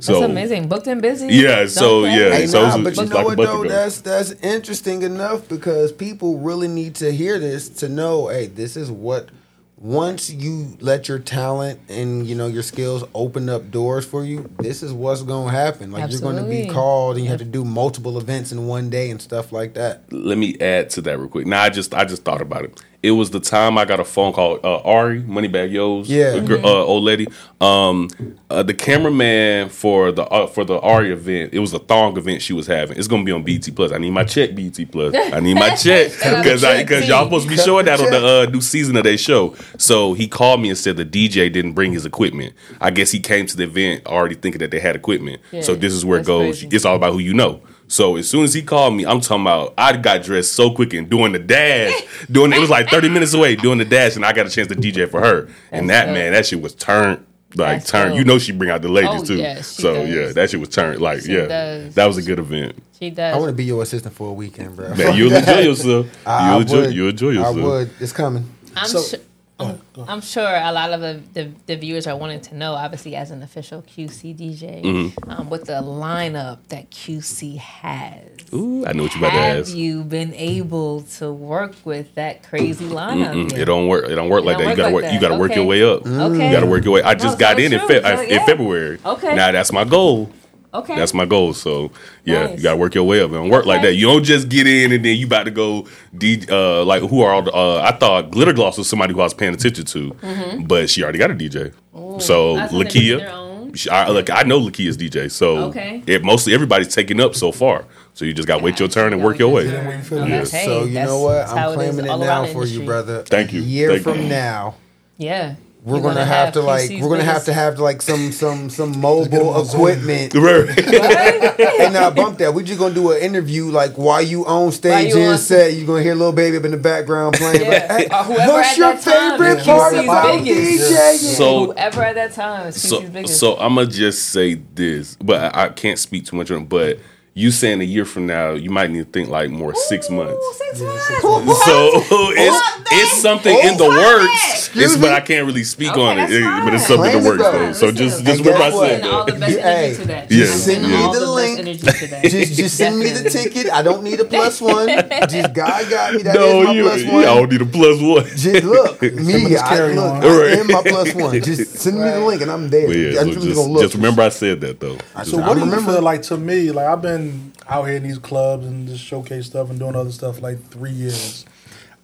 So 0.00 0.20
That's 0.20 0.30
amazing. 0.30 0.68
Booked 0.68 0.86
and 0.86 1.02
busy. 1.02 1.26
Yeah, 1.28 1.56
Don't 1.56 1.68
so, 1.68 2.04
yeah, 2.04 2.30
Hey, 2.30 2.46
so 2.46 2.62
nah, 2.66 2.76
was- 2.78 2.84
but 2.84 2.96
you 2.96 3.10
know 3.10 3.16
like 3.16 3.26
what 3.26 3.36
though? 3.46 3.60
ago. 3.62 3.68
That's 3.68 4.00
that's 4.00 4.30
interesting 4.42 5.02
enough 5.02 5.48
because 5.48 5.92
people 5.92 6.38
really 6.38 6.68
need 6.68 6.94
to 6.96 7.12
hear 7.12 7.38
this 7.38 7.68
to 7.80 7.88
know. 7.88 8.28
Hey, 8.28 8.46
this 8.46 8.76
is 8.76 8.90
what. 8.90 9.28
Once 9.76 10.30
you 10.30 10.76
let 10.80 11.08
your 11.08 11.18
talent 11.18 11.80
and 11.88 12.24
you 12.24 12.36
know 12.36 12.46
your 12.46 12.62
skills 12.62 13.02
open 13.16 13.48
up 13.48 13.68
doors 13.72 14.06
for 14.06 14.24
you, 14.24 14.48
this 14.60 14.80
is 14.80 14.92
what's 14.92 15.22
going 15.22 15.50
to 15.50 15.52
happen. 15.52 15.90
Like 15.90 16.08
you're 16.08 16.20
going 16.20 16.36
to 16.36 16.48
be 16.48 16.68
called 16.68 17.16
and 17.16 17.24
you 17.24 17.30
have 17.30 17.40
to 17.40 17.44
do 17.44 17.64
multiple 17.64 18.16
events 18.16 18.52
in 18.52 18.68
one 18.68 18.90
day 18.90 19.10
and 19.10 19.20
stuff 19.20 19.50
like 19.50 19.74
that. 19.74 20.04
let 20.12 20.38
me 20.38 20.56
add 20.60 20.88
to 20.90 21.00
that 21.02 21.18
real 21.18 21.28
quick. 21.28 21.48
Now 21.48 21.62
I 21.62 21.68
just 21.68 21.94
I 21.94 22.04
just 22.04 22.22
thought 22.22 22.40
about 22.40 22.62
it. 22.64 22.80
It 23.02 23.10
was 23.10 23.30
the 23.30 23.40
time 23.40 23.76
I 23.78 23.84
got 23.84 23.98
a 23.98 24.04
phone 24.04 24.32
call. 24.32 24.60
Uh, 24.62 24.78
Ari 24.82 25.22
Moneybagg 25.22 25.72
Yo's, 25.72 26.08
Yeah. 26.08 26.30
the 26.32 26.40
gir- 26.40 26.58
uh, 26.64 26.68
old 26.84 27.02
lady. 27.02 27.26
Um, 27.60 28.08
uh, 28.48 28.62
the 28.62 28.74
cameraman 28.74 29.70
for 29.70 30.12
the 30.12 30.22
uh, 30.24 30.46
for 30.46 30.64
the 30.64 30.78
Ari 30.78 31.10
event. 31.12 31.52
It 31.52 31.58
was 31.58 31.72
a 31.72 31.80
thong 31.80 32.16
event 32.16 32.42
she 32.42 32.52
was 32.52 32.66
having. 32.68 32.96
It's 32.96 33.08
gonna 33.08 33.24
be 33.24 33.32
on 33.32 33.42
BT 33.42 33.72
Plus. 33.72 33.90
I 33.90 33.98
need 33.98 34.10
my 34.12 34.22
check, 34.22 34.54
BT 34.54 34.84
Plus. 34.86 35.14
I 35.14 35.40
need 35.40 35.54
my 35.54 35.74
check 35.74 36.12
because 36.22 36.62
I 36.62 36.82
because 36.82 37.08
y'all 37.08 37.24
supposed 37.24 37.44
to 37.48 37.50
be 37.50 37.56
showing 37.56 37.86
that 37.86 38.00
on 38.00 38.10
the 38.10 38.46
uh, 38.46 38.50
new 38.50 38.60
season 38.60 38.96
of 38.96 39.02
their 39.04 39.18
show. 39.18 39.54
So 39.78 40.14
he 40.14 40.28
called 40.28 40.60
me 40.60 40.68
and 40.68 40.78
said 40.78 40.96
the 40.96 41.04
DJ 41.04 41.52
didn't 41.52 41.72
bring 41.72 41.92
his 41.92 42.06
equipment. 42.06 42.52
I 42.80 42.90
guess 42.92 43.10
he 43.10 43.18
came 43.18 43.46
to 43.46 43.56
the 43.56 43.64
event 43.64 44.06
already 44.06 44.36
thinking 44.36 44.60
that 44.60 44.70
they 44.70 44.78
had 44.80 44.94
equipment. 44.94 45.40
So 45.62 45.74
this 45.74 45.92
is 45.92 46.04
where 46.04 46.20
it 46.20 46.26
goes. 46.26 46.60
crazy. 46.60 46.68
It's 46.76 46.84
all 46.84 46.94
about 46.96 47.12
who 47.14 47.18
you 47.18 47.34
know. 47.34 47.62
So 47.92 48.16
as 48.16 48.28
soon 48.28 48.44
as 48.44 48.54
he 48.54 48.62
called 48.62 48.94
me, 48.94 49.04
I'm 49.04 49.20
talking 49.20 49.42
about 49.42 49.74
I 49.76 49.94
got 49.96 50.22
dressed 50.22 50.52
so 50.54 50.70
quick 50.72 50.94
and 50.94 51.10
doing 51.10 51.32
the 51.32 51.38
dash, 51.38 51.92
doing 52.30 52.52
it 52.52 52.58
was 52.58 52.70
like 52.70 52.88
30 52.88 53.10
minutes 53.10 53.34
away 53.34 53.54
doing 53.54 53.76
the 53.78 53.84
dash, 53.84 54.16
and 54.16 54.24
I 54.24 54.32
got 54.32 54.46
a 54.46 54.50
chance 54.50 54.68
to 54.68 54.74
DJ 54.74 55.08
for 55.10 55.20
her. 55.20 55.48
and 55.70 55.90
that 55.90 56.06
dope. 56.06 56.14
man, 56.14 56.32
that 56.32 56.46
shit 56.46 56.62
was 56.62 56.74
turned 56.74 57.24
like 57.54 57.80
That's 57.80 57.90
turned. 57.90 58.10
dope. 58.12 58.18
You 58.18 58.24
know 58.24 58.38
she 58.38 58.52
bring 58.52 58.70
out 58.70 58.80
the 58.80 58.88
ladies 58.88 59.20
Oh, 59.22 59.24
too. 59.26 59.36
yes, 59.36 59.74
she 59.76 59.82
so 59.82 59.94
does. 59.94 60.08
yeah, 60.08 60.32
that 60.32 60.48
shit 60.50 60.58
was 60.60 60.70
turned. 60.70 61.02
Like 61.02 61.20
She 61.20 61.34
yeah, 61.34 61.46
does. 61.46 61.94
that 61.96 62.06
was 62.06 62.16
a 62.16 62.22
good 62.22 62.38
event. 62.38 62.82
She 62.98 63.10
does. 63.10 63.34
I 63.34 63.38
want 63.38 63.50
to 63.50 63.54
be 63.54 63.64
your 63.64 63.82
assistant 63.82 64.14
for 64.14 64.30
a 64.30 64.32
weekend, 64.32 64.74
bro. 64.76 64.94
Man, 64.94 65.14
you'll 65.14 65.32
enjoy 65.34 65.58
yourself. 65.60 66.06
I- 66.26 66.30
I 66.48 66.50
You'll 66.52 66.60
enjoy. 66.62 66.80
would. 66.80 66.94
You'll 66.94 67.08
enjoy 67.10 67.28
I 67.28 67.32
yourself. 67.34 67.56
would. 67.56 67.90
It's 68.00 68.12
coming. 68.12 68.48
I'm 68.74 68.88
So- 68.88 69.00
su- 69.00 69.18
Go 69.58 69.66
ahead, 69.66 69.80
go 69.94 70.02
ahead. 70.02 70.12
I'm 70.12 70.20
sure 70.22 70.42
a 70.56 70.72
lot 70.72 70.92
of 70.92 71.00
the, 71.00 71.20
the, 71.34 71.50
the 71.66 71.76
viewers 71.76 72.06
are 72.06 72.16
wanting 72.16 72.40
to 72.40 72.54
know, 72.56 72.72
obviously, 72.72 73.14
as 73.14 73.30
an 73.30 73.42
official 73.42 73.82
QC 73.82 74.34
DJ, 74.36 74.82
Mm-hmm. 74.82 75.30
um, 75.30 75.50
what 75.50 75.66
the 75.66 75.74
lineup 75.74 76.58
that 76.68 76.90
QC 76.90 77.58
has. 77.58 78.22
Ooh, 78.52 78.84
I 78.86 78.92
know 78.92 79.04
what 79.04 79.14
you 79.14 79.20
about 79.20 79.30
to 79.30 79.36
ask. 79.36 79.48
Have 79.48 79.58
ask. 79.68 79.74
you 79.76 80.02
been 80.04 80.34
able 80.34 81.02
to 81.18 81.32
work 81.32 81.74
with 81.84 82.14
that 82.16 82.42
crazy 82.42 82.86
lineup? 82.86 83.50
Yet? 83.50 83.60
It 83.60 83.64
don't 83.66 83.86
work. 83.88 84.06
It 84.06 84.14
don't 84.16 84.28
work 84.28 84.44
like 84.44 84.58
don't 84.58 84.66
that. 84.66 84.70
You 84.70 84.76
gotta 84.76 84.94
like 84.94 85.02
work. 85.04 85.12
You 85.12 85.20
gotta 85.20 85.38
work 85.38 85.54
your 85.54 85.64
way 85.66 85.82
up. 85.84 86.06
Okay. 86.06 86.46
You 86.46 86.52
gotta 86.52 86.66
work 86.66 86.84
your 86.84 86.94
way. 86.94 87.02
I 87.02 87.14
just 87.14 87.38
No, 87.38 87.46
got 87.46 87.56
so 87.58 87.62
in 87.62 87.72
in. 87.72 87.80
Fe- 87.86 88.02
So, 88.02 88.22
in. 88.22 88.46
February. 88.46 88.98
Okay. 89.04 89.34
Now 89.36 89.52
that's 89.52 89.72
my 89.72 89.84
goal. 89.84 90.30
Okay. 90.74 90.96
That's 90.96 91.12
my 91.12 91.26
goal. 91.26 91.52
So 91.52 91.90
yeah, 92.24 92.46
Nice. 92.46 92.56
you 92.56 92.62
gotta 92.62 92.76
work 92.78 92.94
your 92.94 93.04
way 93.04 93.20
up 93.20 93.30
and 93.32 93.50
work 93.50 93.66
like 93.66 93.82
that. 93.82 93.94
You 93.94 94.06
don't 94.06 94.24
just 94.24 94.48
get 94.48 94.66
in 94.66 94.90
and 94.92 95.04
then 95.04 95.16
you 95.16 95.26
about 95.26 95.44
to 95.44 95.50
go. 95.50 95.86
D, 96.16 96.44
uh, 96.50 96.84
like 96.84 97.02
who 97.02 97.20
are 97.22 97.32
all? 97.34 97.42
The, 97.42 97.52
uh, 97.52 97.82
I 97.82 97.96
thought 97.96 98.30
Glitter 98.30 98.52
Gloss 98.54 98.78
was 98.78 98.88
somebody 98.88 99.12
who 99.12 99.20
I 99.20 99.24
was 99.24 99.34
paying 99.34 99.52
attention 99.54 99.84
to, 99.84 100.64
but 100.66 100.88
she 100.88 101.02
already 101.02 101.18
got 101.18 101.30
a 101.30 101.34
DJ. 101.34 101.72
so 102.20 102.54
Mm-hmm. 102.54 102.56
That's 102.56 102.72
what 102.72 102.90
they 102.92 103.00
bring 103.00 103.18
their 103.18 103.28
Lakeyah, 103.28 103.88
I, 103.90 104.10
look, 104.10 104.28
I 104.30 104.42
know 104.42 104.58
Lakeyah's 104.58 104.96
DJ. 104.98 105.30
So 105.30 105.56
Okay. 105.68 106.02
it, 106.06 106.22
mostly 106.24 106.52
everybody's 106.54 106.94
taking 106.94 107.20
up 107.20 107.34
so 107.34 107.52
far. 107.52 107.84
So 108.14 108.24
you 108.26 108.32
just 108.34 108.46
gotta 108.48 108.62
wait 108.62 108.78
your 108.78 108.88
turn 108.88 109.12
and 109.12 109.20
Gotta 109.20 109.26
work 109.28 109.38
your 109.38 109.48
way. 109.50 109.62
your 109.64 109.72
turn. 109.72 109.86
wait 109.88 110.04
for 110.04 110.14
No, 110.16 110.24
it. 110.24 110.28
that's- 110.28 110.50
hey, 110.50 110.64
so 110.66 110.84
you 110.84 110.92
that's- 110.92 111.08
know 111.08 111.20
what? 111.20 111.48
I'm 111.48 111.74
claiming 111.74 112.04
it 112.04 112.08
all 112.10 112.18
now 112.18 112.24
around 112.26 112.46
the 112.48 112.52
for 112.52 112.66
you, 112.66 112.82
brother. 112.84 113.22
Thank 113.22 113.52
you. 113.54 113.60
A 113.60 113.64
year 113.64 113.88
Thank 113.90 114.02
from 114.02 114.20
you. 114.22 114.28
now, 114.28 114.74
Yeah. 115.18 115.54
We're 115.84 115.94
You're 115.94 116.02
gonna, 116.04 116.24
have, 116.24 116.52
to 116.52 116.60
like 116.62 116.88
QC's 116.88 117.02
we're 117.02 117.08
gonna 117.08 117.24
have 117.24 117.44
to 117.46 117.52
have 117.52 117.80
like 117.80 118.02
some 118.02 118.30
some 118.30 118.70
some 118.70 119.00
mobile 119.00 119.60
equipment 119.60 120.32
and 120.32 121.92
not 121.92 122.14
bump 122.14 122.38
that. 122.38 122.52
We 122.54 122.62
just 122.62 122.78
gonna 122.78 122.94
do 122.94 123.10
an 123.10 123.20
interview 123.20 123.64
like 123.64 123.94
while 123.94 124.22
you 124.22 124.46
on 124.46 124.70
stage 124.70 125.12
you 125.12 125.20
on- 125.22 125.30
and 125.30 125.40
set. 125.40 125.74
You 125.74 125.84
gonna 125.84 126.02
hear 126.04 126.14
Lil 126.14 126.30
Baby 126.32 126.58
up 126.58 126.64
in 126.64 126.70
the 126.70 126.76
background 126.76 127.34
playing. 127.34 127.62
Yeah. 127.62 127.68
Like, 127.68 127.82
hey, 127.90 128.06
uh, 128.06 128.28
Or 128.28 128.34
what's 128.52 128.78
your 128.78 128.92
that 128.94 129.02
time 129.02 129.30
favorite 129.40 129.58
is 129.58 129.64
part 129.66 129.92
QC's 129.94 130.04
about 130.04 130.38
biggest. 130.44 130.92
DJing? 130.92 131.36
So- 131.36 131.64
Whoever 131.66 132.02
at 132.02 132.14
that 132.14 132.32
time 132.32 132.66
is 132.68 132.80
so 132.88 133.00
biggest. 133.08 133.40
so 133.40 133.56
I'm 133.56 133.74
gonna 133.74 133.88
just 133.88 134.28
say 134.28 134.54
this, 134.54 135.16
but 135.16 135.52
I, 135.56 135.64
I 135.64 135.68
can't 135.70 135.98
speak 135.98 136.26
too 136.26 136.36
much 136.36 136.52
on. 136.52 136.62
it, 136.62 136.68
But 136.68 136.98
you 137.34 137.50
saying 137.50 137.80
a 137.80 137.84
year 137.84 138.04
from 138.04 138.26
now, 138.26 138.50
you 138.52 138.70
might 138.70 138.90
need 138.90 139.04
to 139.06 139.10
think 139.10 139.30
like 139.30 139.50
more 139.50 139.74
six 139.74 140.08
months. 140.10 140.32
Ooh, 140.34 140.54
six 140.58 140.80
months. 141.24 141.64
So 141.64 141.90
it's 142.36 142.82
it's 142.92 143.20
something 143.22 143.58
in 143.58 143.76
the 143.78 143.88
works. 143.88 144.61
Excuse 144.72 144.94
It's 144.94 145.02
but? 145.02 145.12
I 145.12 145.20
can't 145.20 145.46
really 145.46 145.64
speak 145.64 145.90
Okay, 145.92 146.00
on 146.00 146.18
it, 146.18 146.30
it- 146.32 146.64
but 146.64 146.72
it's 146.72 146.86
something 146.86 147.12
in 147.12 147.22
the 147.22 147.22
Claim 147.22 147.24
it, 147.24 147.28
works 147.28 147.42
bro. 147.42 147.52
though. 147.52 147.72
So 147.74 147.92
just 147.92 148.24
Listen, 148.24 148.24
just 148.24 148.38
and 148.38 148.46
remember 148.46 148.64
I 148.64 148.70
said 148.88 149.00
Send 149.02 149.12
all 149.12 149.24
the 149.26 149.32
that. 149.32 149.40
best 149.40 149.52
You- 149.52 149.58
energy 149.60 149.96
to 149.96 150.06
that. 150.08 150.30
just 150.30 150.52
Send 150.64 150.64
send 150.64 150.82
me 150.82 151.12
the 151.18 151.26
link. 151.30 151.58
energy 151.58 151.78
to 151.78 152.06
that. 152.08 152.22
Just, 152.24 152.52
just 152.54 152.76
send 152.78 152.98
me 152.98 153.10
the 153.10 153.30
ticket. 153.36 153.70
I 153.72 153.82
don't 153.82 154.02
need 154.02 154.18
a 154.20 154.24
plus 154.24 154.60
one. 154.62 154.88
Just 155.28 155.52
God 155.52 155.90
got 155.90 156.14
me. 156.14 156.22
That 156.22 156.36
is 156.36 156.40
No, 156.40 156.62
my 156.64 156.72
you, 156.72 156.82
plus 156.84 157.00
you 157.02 157.12
one. 157.12 157.22
don't 157.22 157.52
need 157.52 157.60
a 157.60 157.66
plus 157.66 158.00
one. 158.00 158.24
Just 158.36 158.64
look, 158.64 159.02
me, 159.02 159.48
Just 159.50 159.64
I, 159.64 159.86
look, 159.92 160.04
on. 160.04 160.24
I 160.24 160.38
Right. 160.40 160.58
am 160.58 160.66
my 160.68 160.82
plus 160.86 161.14
one. 161.14 161.42
Just 161.42 161.74
send 161.78 161.98
me 161.98 162.04
the 162.08 162.20
link 162.20 162.40
and 162.40 162.50
I'm 162.50 162.68
there. 162.70 162.90
Yeah, 162.90 163.20
I'm 163.20 163.28
so 163.28 163.34
just, 163.34 163.46
just, 163.46 163.56
gonna 163.58 163.72
look. 163.72 163.82
just 163.82 163.94
remember 163.94 164.22
I 164.22 164.28
said 164.30 164.60
that 164.62 164.80
though. 164.80 164.96
So 165.24 165.38
I 165.38 165.46
what 165.48 165.54
do 165.54 165.60
you 165.60 165.66
remember- 165.66 165.92
feel 165.92 166.02
like 166.02 166.22
to 166.22 166.36
me? 166.38 166.70
Like 166.70 166.86
I've 166.86 167.02
been 167.02 167.52
out 167.68 167.84
here 167.86 167.96
in 167.96 168.02
these 168.04 168.18
clubs 168.18 168.66
and 168.66 168.88
just 168.88 169.04
showcase 169.04 169.46
stuff 169.46 169.68
and 169.70 169.78
doing 169.78 169.94
other 169.96 170.12
stuff 170.12 170.40
like 170.40 170.66
three 170.70 170.90
years. 170.92 171.44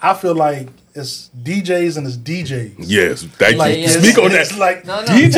I 0.00 0.14
feel 0.14 0.34
like 0.34 0.68
it's 0.94 1.30
DJs 1.42 1.96
and 1.96 2.06
it's 2.06 2.16
DJs. 2.16 2.74
Yes, 2.78 3.22
thank 3.24 3.56
Like 3.56 3.76
you. 3.76 3.82
yeah, 3.82 3.88
Speak 3.88 4.04
it's, 4.10 4.18
on 4.18 4.32
it's 4.32 4.50
that. 4.50 4.58
like 4.58 4.84
No, 4.84 5.00
no, 5.00 5.06
DJs 5.06 5.32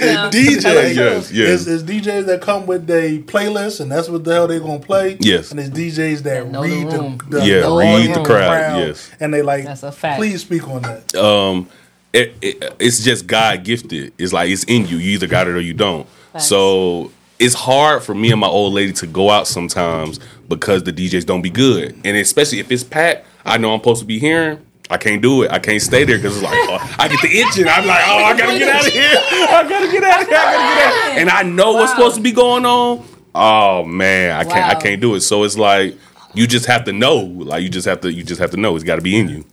no, 0.00 0.06
no. 0.14 0.24
and 0.24 0.34
DJs. 0.34 0.64
Like, 0.64 0.96
Yes, 0.96 1.32
yes. 1.32 1.66
It's, 1.66 1.66
it's 1.66 1.82
DJs 2.06 2.26
that 2.26 2.40
come 2.42 2.66
with 2.66 2.86
their 2.86 3.18
playlist 3.20 3.80
and 3.80 3.90
that's 3.90 4.08
what 4.08 4.24
the 4.24 4.32
hell 4.34 4.46
they're 4.46 4.60
gonna 4.60 4.78
play. 4.78 5.16
Yes. 5.20 5.50
and 5.50 5.60
it's 5.60 5.70
DJs 5.70 6.22
that 6.22 6.44
That 6.44 6.50
know 6.50 6.62
the 6.62 6.68
read 6.68 6.90
the, 6.90 6.98
room. 6.98 7.18
the, 7.28 7.38
Yeah, 7.46 7.60
the 7.60 7.76
read 7.76 8.04
room 8.06 8.12
the 8.14 8.24
crowd, 8.24 8.78
yes. 8.78 9.10
and 9.20 9.32
they 9.32 9.42
like. 9.42 9.64
That's 9.64 9.82
a 9.82 9.92
fact. 9.92 10.18
Please 10.18 10.40
speak 10.42 10.68
on 10.68 10.82
that. 10.82 11.14
um 11.14 11.68
it, 12.12 12.34
it, 12.40 12.74
it's 12.78 13.04
just 13.04 13.26
God 13.26 13.64
gifted. 13.64 14.14
It's 14.16 14.32
like 14.32 14.48
it's 14.48 14.64
in 14.64 14.86
you. 14.86 14.96
You 14.96 15.10
either 15.12 15.26
got 15.26 15.48
it 15.48 15.54
or 15.54 15.60
you 15.60 15.74
don't. 15.74 16.08
Facts. 16.32 16.46
So 16.46 17.10
it's 17.38 17.54
hard 17.54 18.02
for 18.02 18.14
me 18.14 18.30
and 18.30 18.40
my 18.40 18.46
old 18.46 18.72
lady 18.72 18.92
to 18.94 19.06
go 19.06 19.30
out 19.30 19.46
sometimes 19.46 20.20
because 20.48 20.84
the 20.84 20.92
DJs 20.92 21.26
don't 21.26 21.42
be 21.42 21.50
good, 21.50 21.94
and 22.04 22.16
especially 22.16 22.60
if 22.60 22.70
it's 22.70 22.84
packed. 22.84 23.26
I 23.44 23.58
know 23.58 23.72
I'm 23.72 23.80
supposed 23.80 24.00
to 24.00 24.06
be 24.06 24.18
hearing. 24.18 24.64
I 24.88 24.96
can't 24.98 25.20
do 25.20 25.42
it. 25.42 25.50
I 25.50 25.58
can't 25.58 25.82
stay 25.82 26.04
there 26.04 26.16
because 26.16 26.36
it's 26.36 26.44
like 26.44 26.54
oh, 26.54 26.96
I 26.98 27.08
get 27.08 27.20
the 27.20 27.28
itching. 27.28 27.66
I'm 27.68 27.86
like, 27.86 28.02
oh, 28.06 28.24
I 28.24 28.36
gotta 28.36 28.58
get 28.58 28.68
out 28.68 28.86
of 28.86 28.92
here. 28.92 29.02
I 29.04 29.66
gotta 29.68 29.90
get 29.90 30.04
out 30.04 30.22
of 30.22 30.28
here. 30.28 30.36
I 30.36 30.50
gotta 30.50 30.80
get 30.80 31.12
out. 31.12 31.18
And 31.18 31.30
I 31.30 31.42
know 31.42 31.72
what's 31.72 31.90
supposed 31.90 32.16
to 32.16 32.22
be 32.22 32.32
going 32.32 32.64
on. 32.64 33.04
Oh 33.34 33.84
man, 33.84 34.36
I 34.36 34.44
can't. 34.44 34.76
I 34.76 34.80
can't 34.80 35.00
do 35.00 35.14
it. 35.14 35.20
So 35.20 35.44
it's 35.44 35.58
like 35.58 35.96
you 36.34 36.46
just 36.46 36.66
have 36.66 36.84
to 36.84 36.92
know. 36.92 37.16
Like 37.16 37.62
you 37.62 37.68
just 37.68 37.86
have 37.86 38.00
to. 38.02 38.12
You 38.12 38.22
just 38.22 38.40
have 38.40 38.52
to 38.52 38.56
know. 38.56 38.74
It's 38.76 38.84
got 38.84 38.96
to 38.96 39.02
be 39.02 39.18
in 39.18 39.28
you. 39.28 39.44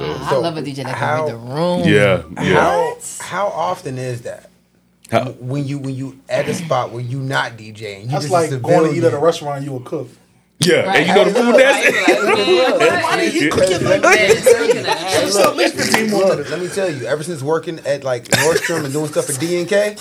I 0.00 0.36
love 0.36 0.56
a 0.56 0.62
DJ 0.62 0.84
that 0.84 0.96
can 0.96 1.24
read 1.24 1.32
the 1.32 1.36
room. 1.36 1.80
Yeah, 1.84 2.22
yeah. 2.42 2.54
How 2.54 2.98
how 3.20 3.46
often 3.48 3.98
is 3.98 4.22
that? 4.22 4.47
How- 5.10 5.30
When 5.40 5.66
you 5.66 5.78
when 5.78 5.94
you 5.94 6.18
at 6.28 6.48
a 6.48 6.54
spot 6.54 6.92
where 6.92 7.00
you 7.02 7.18
not 7.20 7.56
DJing, 7.56 8.02
you 8.02 8.08
That's 8.08 8.24
just 8.24 8.30
like 8.30 8.50
a 8.50 8.58
going 8.58 8.90
to 8.90 8.96
eat 8.96 8.98
at 8.98 9.04
a 9.04 9.16
civilian. 9.16 9.22
restaurant. 9.24 9.64
You 9.64 9.76
a 9.76 9.80
cook. 9.80 10.08
Yeah, 10.60 10.80
Right. 10.82 10.96
and 10.96 11.06
you 11.06 11.14
know 11.14 11.24
the 11.24 11.34
food 11.34 11.46
look, 11.46 11.56
that's 11.56 13.04
Why 13.04 13.22
you 13.22 13.40
Hey, 13.42 13.48
cooking 13.48 13.84
like 13.88 14.02
Man, 14.02 14.02
that? 14.02 14.36
speaking 14.56 14.78
of 14.80 14.86
Hey, 14.86 15.24
ass, 15.24 15.34
look, 15.34 16.10
more 16.10 16.20
look, 16.20 16.28
minutes. 16.30 16.50
let 16.50 16.60
me 16.60 16.68
tell 16.68 16.90
you, 16.92 17.06
ever 17.06 17.22
since 17.22 17.42
working 17.42 17.78
at 17.86 18.02
like 18.04 18.24
Nordstrom 18.24 18.84
and 18.84 18.92
doing 18.92 19.06
stuff 19.06 19.26
for 19.26 19.32
DNK, 19.34 19.96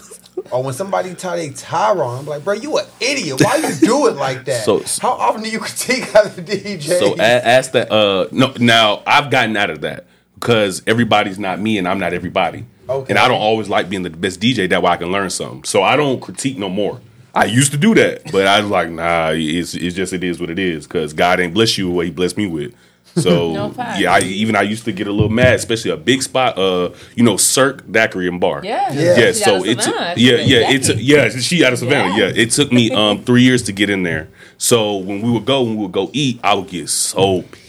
or 0.51 0.63
when 0.63 0.73
somebody 0.73 1.13
tie 1.13 1.37
their 1.37 1.51
tie 1.51 1.93
wrong, 1.93 2.19
I'm 2.19 2.25
like, 2.25 2.43
bro, 2.43 2.55
you 2.55 2.75
an 2.79 2.85
idiot. 2.99 3.39
Why 3.43 3.57
you 3.57 3.75
do 3.75 4.07
it 4.07 4.15
like 4.15 4.45
that? 4.45 4.65
So- 4.65 4.83
How 4.99 5.11
often 5.11 5.43
do 5.43 5.49
you 5.49 5.59
critique 5.67 6.13
other 6.15 6.41
DJs? 6.41 6.99
So 6.99 7.15
ask 7.17 7.71
that. 7.73 7.91
Uh, 7.91 8.27
no, 8.31 8.51
now 8.59 9.03
I've 9.05 9.29
gotten 9.29 9.55
out 9.55 9.69
of 9.69 9.81
that 9.81 10.05
because 10.33 10.81
everybody's 10.87 11.37
not 11.37 11.59
me 11.61 11.77
and 11.77 11.87
I'm 11.87 11.99
not 11.99 12.13
everybody. 12.13 12.65
Okay. 12.89 13.11
And 13.11 13.19
I 13.19 13.27
don't 13.27 13.41
always 13.41 13.69
like 13.69 13.89
being 13.89 14.03
the 14.03 14.09
best 14.09 14.39
DJ. 14.39 14.69
That 14.69 14.81
way 14.81 14.91
I 14.91 14.97
can 14.97 15.11
learn 15.11 15.29
something. 15.29 15.63
So 15.63 15.83
I 15.83 15.95
don't 15.95 16.19
critique 16.21 16.57
no 16.57 16.69
more. 16.69 17.01
I 17.33 17.45
used 17.45 17.71
to 17.71 17.77
do 17.77 17.93
that, 17.95 18.31
but 18.31 18.47
I 18.47 18.61
was 18.61 18.69
like, 18.71 18.89
nah, 18.89 19.29
it's 19.31 19.75
it's 19.75 19.95
just 19.95 20.11
it 20.11 20.23
is 20.23 20.39
what 20.39 20.49
it 20.49 20.57
is 20.57 20.87
because 20.87 21.13
God 21.13 21.39
ain't 21.39 21.53
bless 21.53 21.77
you 21.77 21.87
with 21.87 21.95
what 21.95 22.05
He 22.05 22.11
blessed 22.11 22.37
me 22.37 22.47
with. 22.47 22.73
So 23.17 23.53
No 23.53 23.73
yeah, 23.97 24.13
I, 24.13 24.19
even 24.21 24.55
I 24.55 24.61
used 24.61 24.85
to 24.85 24.91
get 24.91 25.07
a 25.07 25.11
little 25.11 25.29
mad, 25.29 25.55
especially 25.55 25.91
a 25.91 25.97
big 25.97 26.21
spot. 26.23 26.57
Uh, 26.57 26.93
you 27.15 27.23
know, 27.23 27.37
Cirque 27.37 27.89
Daiquiri 27.91 28.27
and 28.27 28.39
Bar. 28.39 28.61
Yeah. 28.63 28.91
Yeah. 28.91 29.17
yeah. 29.17 29.31
So 29.33 29.63
it's 29.63 29.87
yeah, 29.87 30.13
yeah. 30.15 30.71
It's 30.71 30.89
yeah. 30.95 31.29
She 31.29 31.63
out 31.63 31.73
of 31.73 31.79
Savannah. 31.79 32.17
Yeah. 32.17 32.27
Yeah. 32.27 32.33
It 32.35 32.51
took 32.51 32.71
me 32.71 32.91
um 32.91 33.23
three 33.25 33.43
years 33.43 33.63
to 33.63 33.71
get 33.71 33.89
in 33.89 34.03
there. 34.03 34.29
So 34.57 34.97
when 34.97 35.21
we 35.21 35.31
would 35.31 35.45
go, 35.45 35.63
when 35.63 35.75
we 35.75 35.83
would 35.83 35.91
go 35.91 36.09
eat, 36.13 36.39
I 36.43 36.55
would 36.55 36.69
get 36.69 36.89
so 36.89 37.43
pissed. 37.43 37.66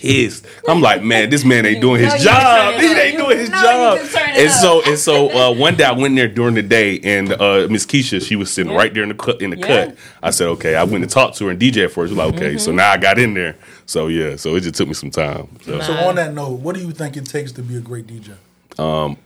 I'm 0.68 0.80
like, 0.80 1.02
man, 1.02 1.30
this 1.30 1.44
man 1.44 1.66
ain't 1.66 1.80
doing 1.80 2.00
his 2.00 2.12
No, 2.14 2.18
job. 2.18 2.74
He 2.80 2.87
ain't 2.87 3.18
doing 3.18 3.38
his 3.38 3.50
no, 3.50 3.61
job. 3.62 3.98
can 3.98 4.08
turn 4.08 4.30
it 4.30 4.38
And 4.38 4.50
so 4.52 4.82
and 4.84 4.98
so 4.98 5.28
uh, 5.30 5.54
one 5.54 5.76
day 5.76 5.84
I 5.84 5.92
went 5.92 6.06
in 6.06 6.14
there 6.14 6.28
during 6.28 6.54
the 6.54 6.62
day, 6.62 7.00
and 7.00 7.32
uh, 7.32 7.66
Miss 7.70 7.84
Keisha, 7.87 8.20
she 8.26 8.37
was 8.37 8.52
sitting 8.52 8.72
Yeah. 8.72 8.78
right 8.78 8.92
there 8.94 9.02
in 9.02 9.08
the 9.08 9.14
cut. 9.14 9.40
In 9.42 9.50
the 9.50 9.58
Yeah. 9.58 9.87
cut, 9.87 9.96
I 10.22 10.30
said, 10.30 10.48
okay. 10.48 10.74
I 10.76 10.84
went 10.84 11.02
to 11.04 11.11
talk 11.11 11.34
to 11.37 11.46
her 11.46 11.50
and 11.50 11.61
DJ 11.61 11.90
for 11.90 12.02
her. 12.02 12.08
She 12.08 12.14
was 12.14 12.18
like, 12.24 12.34
okay. 12.34 12.50
Mm-hmm. 12.50 12.58
So 12.58 12.72
now 12.72 12.90
I 12.92 12.96
got 12.96 13.18
in 13.18 13.34
there. 13.34 13.56
So 13.87 14.06
yeah. 14.08 14.37
So 14.37 14.54
it 14.54 14.61
just 14.61 14.76
took 14.76 14.88
me 14.88 14.94
some 14.94 15.11
time. 15.11 15.48
So. 15.62 15.80
So 15.80 15.92
on 15.94 16.14
that 16.16 16.32
note, 16.34 16.61
what 16.61 16.74
do 16.76 16.80
you 16.82 16.92
think 16.92 17.16
it 17.16 17.26
takes 17.26 17.52
to 17.52 17.62
be 17.62 17.76
a 17.76 17.80
great 17.80 18.06
DJ? 18.06 18.34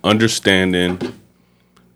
understanding, 0.03 0.99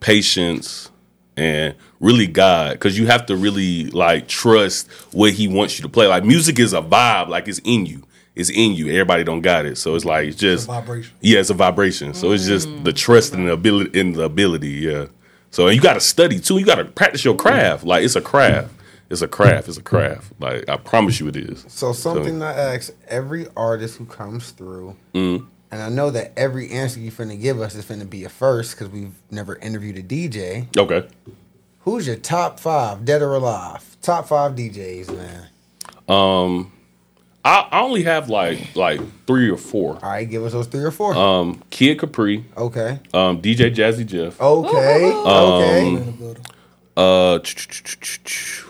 patience, 0.01 0.91
and 1.37 1.75
really 2.01 2.27
God, 2.27 2.73
because 2.73 2.99
you 2.99 3.07
have 3.07 3.27
to 3.27 3.37
really 3.37 3.87
like 3.91 4.29
trust 4.29 4.91
what 5.13 5.33
He 5.33 5.49
wants 5.49 5.79
you 5.79 5.83
to 5.83 5.89
play. 5.89 6.07
Like 6.07 6.25
music 6.25 6.59
is 6.59 6.73
a 6.73 6.81
vibe, 6.83 7.29
like 7.29 7.49
it's 7.49 7.61
in 7.65 7.87
you. 7.87 8.03
It's 8.37 8.51
in 8.51 8.73
you. 8.75 8.89
Everybody 8.91 9.25
don't 9.25 9.41
got 9.41 9.65
it, 9.67 9.77
so 9.79 9.95
it's 9.97 10.05
like 10.05 10.29
it's 10.29 10.37
just 10.37 10.67
vibration. 10.67 11.15
Yeah, 11.21 11.41
it's 11.41 11.51
a 11.51 11.55
vibration. 11.55 12.13
So 12.15 12.33
it's 12.33 12.47
just 12.47 12.69
the 12.85 12.93
trust 12.93 13.33
and 13.33 13.49
the 13.49 13.53
ability 13.53 13.99
in 13.99 14.13
the 14.13 14.23
ability. 14.25 14.69
Yeah. 14.69 15.07
So 15.51 15.69
you 15.69 15.81
got 15.81 15.95
to 15.95 16.01
study 16.01 16.39
too. 16.39 16.59
You 16.59 16.67
got 16.67 16.75
to 16.75 16.85
practice 16.85 17.25
your 17.25 17.35
craft. 17.35 17.85
Like 17.85 18.05
it's 18.05 18.15
a 18.15 18.21
craft. 18.21 18.75
It's 19.09 19.23
a 19.23 19.29
craft. 19.29 19.69
It's 19.69 19.79
a 19.79 19.83
craft. 19.83 20.33
Like 20.39 20.69
I 20.69 20.77
promise 20.77 21.19
you, 21.19 21.29
it 21.29 21.37
is. 21.37 21.65
So 21.69 21.93
something 21.95 22.43
I 22.43 22.53
ask 22.53 22.93
every 23.09 23.47
artist 23.57 23.97
who 23.97 24.05
comes 24.05 24.51
through, 24.51 24.97
Mm. 25.15 25.47
and 25.71 25.83
I 25.83 25.89
know 25.89 26.11
that 26.11 26.33
every 26.37 26.71
answer 26.73 27.01
you're 27.01 27.13
finna 27.13 27.41
give 27.41 27.59
us 27.61 27.75
is 27.75 27.87
finna 27.87 28.09
be 28.11 28.25
a 28.25 28.29
first 28.29 28.73
because 28.77 28.93
we've 28.93 29.15
never 29.31 29.57
interviewed 29.57 29.97
a 29.97 30.03
DJ. 30.03 30.67
Okay. 30.77 31.09
Who's 31.81 32.07
your 32.07 32.17
top 32.17 32.61
five, 32.61 33.05
dead 33.07 33.23
or 33.23 33.35
alive? 33.35 33.97
Top 34.03 34.27
five 34.29 34.57
DJs, 34.57 35.17
man. 35.17 36.67
I, 37.47 37.69
I 37.71 37.81
only 37.83 38.03
have 38.03 38.29
like 38.29 38.75
like 38.75 39.01
three 39.25 39.49
or 39.49 39.57
four. 39.57 39.95
All 40.03 40.11
right, 40.11 40.29
give 40.29 40.43
us 40.43 40.53
those 40.53 40.67
three 40.67 40.83
or 40.83 40.91
four. 40.91 41.15
Um, 41.15 41.63
Kid 41.71 42.01
Capri, 42.01 42.45
okay. 42.57 42.99
um, 43.15 43.41
DJ 43.41 43.73
Jazzy 43.73 44.05
Jeff. 44.05 44.41
Okay. 44.41 45.13
okay. 45.13 45.87
In 45.87 46.19
the. 46.19 46.37
Uh, 46.97 47.39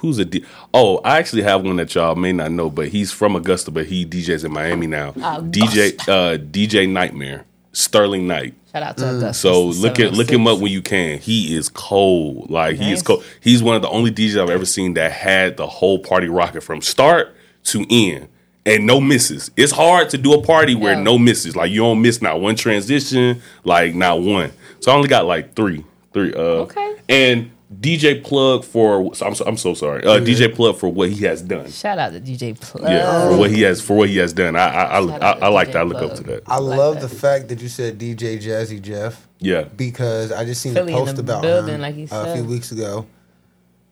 who's 0.01 0.19
a 0.19 0.27
D? 0.27 0.45
Oh, 0.75 0.99
I 0.99 1.17
actually 1.17 1.43
have 1.43 1.62
one 1.62 1.77
that 1.77 1.95
y'all 1.95 2.17
may 2.17 2.33
not 2.33 2.51
know, 2.51 2.69
but 2.69 2.89
he's 2.89 3.12
from 3.12 3.35
Augusta, 3.35 3.71
but 3.71 3.87
he 3.87 4.05
DJs 4.05 4.45
in 4.45 4.53
Miami 4.53 4.89
now. 4.89 5.12
DJ, 5.12 5.99
uh, 6.09 6.37
DJ 6.37 6.91
Nightmare, 6.91 7.47
Sterling 7.73 8.27
Knight. 8.27 8.55
Shout 8.73 8.83
out 8.83 8.97
to 8.99 9.17
Augusta. 9.17 9.35
So 9.35 9.65
look 9.65 10.01
at 10.01 10.12
look 10.12 10.29
him 10.29 10.47
up 10.47 10.59
when 10.59 10.71
you 10.71 10.83
can. 10.83 11.19
He 11.19 11.55
is 11.55 11.71
cold. 11.71 12.51
Like 12.51 12.77
he 12.77 12.93
is 12.93 13.03
cold. 13.03 13.25
He's 13.41 13.62
one 13.62 13.77
of 13.77 13.81
the 13.81 13.89
only 13.89 14.11
DJs 14.11 14.43
I've 14.43 14.51
ever 14.51 14.67
seen 14.67 14.95
that 14.95 15.12
had 15.12 15.57
the 15.57 15.67
whole 15.67 15.99
party 16.01 16.29
rocking 16.29 16.61
from 16.61 16.83
start 16.83 17.35
to 17.65 17.87
end. 17.89 18.29
And 18.66 18.85
no 18.87 19.00
misses. 19.00 19.50
It's 19.57 19.72
hard 19.72 20.11
to 20.11 20.18
do 20.18 20.35
a 20.35 20.42
party 20.42 20.74
where 20.74 20.94
Yeah. 20.94 21.02
no 21.02 21.16
misses. 21.18 21.57
Like 21.57 21.70
you 21.70 21.81
don't 21.81 22.02
miss 22.02 22.20
not 22.20 22.40
one 22.40 22.57
transition, 22.57 23.40
like 23.64 23.94
not 23.94 24.20
one. 24.20 24.52
So 24.81 24.92
I 24.92 24.94
only 24.96 25.09
got 25.09 25.24
like 25.24 25.55
three, 25.55 25.85
three. 26.12 26.35
Uh, 26.35 26.66
Okay. 26.66 26.94
And 27.09 27.50
DJ 27.81 28.22
plug 28.22 28.64
for. 28.64 29.12
I'm 29.20 29.35
so, 29.35 29.44
I'm 29.44 29.57
so 29.57 29.74
sorry. 29.74 30.05
Uh, 30.05 30.18
DJ 30.20 30.52
plug 30.55 30.76
for 30.76 30.88
what 30.88 31.11
he 31.11 31.24
has 31.24 31.42
done. 31.42 31.68
Shout 31.70 31.98
out 31.98 32.12
to 32.12 32.20
DJ 32.20 32.59
Plug. 32.59 32.85
Yeah, 32.88 33.29
for 33.29 33.37
what 33.37 33.50
he 33.50 33.62
has 33.62 33.81
for 33.81 33.96
what 33.96 34.09
he 34.09 34.18
has 34.18 34.33
done. 34.33 34.55
I 34.55 34.66
I, 34.68 34.98
I, 34.98 35.07
Shout 35.07 35.22
I, 35.22 35.26
out 35.31 35.42
I 35.42 35.48
like 35.48 35.68
that. 35.72 35.79
I 35.79 35.83
look 35.83 35.98
Plug. 35.98 36.11
up 36.12 36.16
to 36.18 36.22
that. 36.24 36.42
I 36.46 36.59
Like 36.59 36.79
love 36.79 36.94
that. 37.00 37.09
the 37.09 37.14
fact 37.14 37.48
that 37.48 37.61
you 37.61 37.68
said 37.68 37.98
DJ 37.98 38.38
Jazzy 38.40 38.81
Jeff 38.81 39.26
Yeah. 39.40 39.62
because 39.76 40.31
I 40.31 40.44
just 40.44 40.62
seen 40.62 40.74
Philly 40.74 40.92
a 40.92 40.96
post 40.96 41.16
the 41.16 41.22
about 41.22 41.42
building, 41.42 41.74
him 41.76 41.81
like 41.81 41.96
you 41.96 42.07
uh, 42.12 42.24
a 42.29 42.35
few 42.35 42.44
weeks 42.44 42.70
ago, 42.70 43.05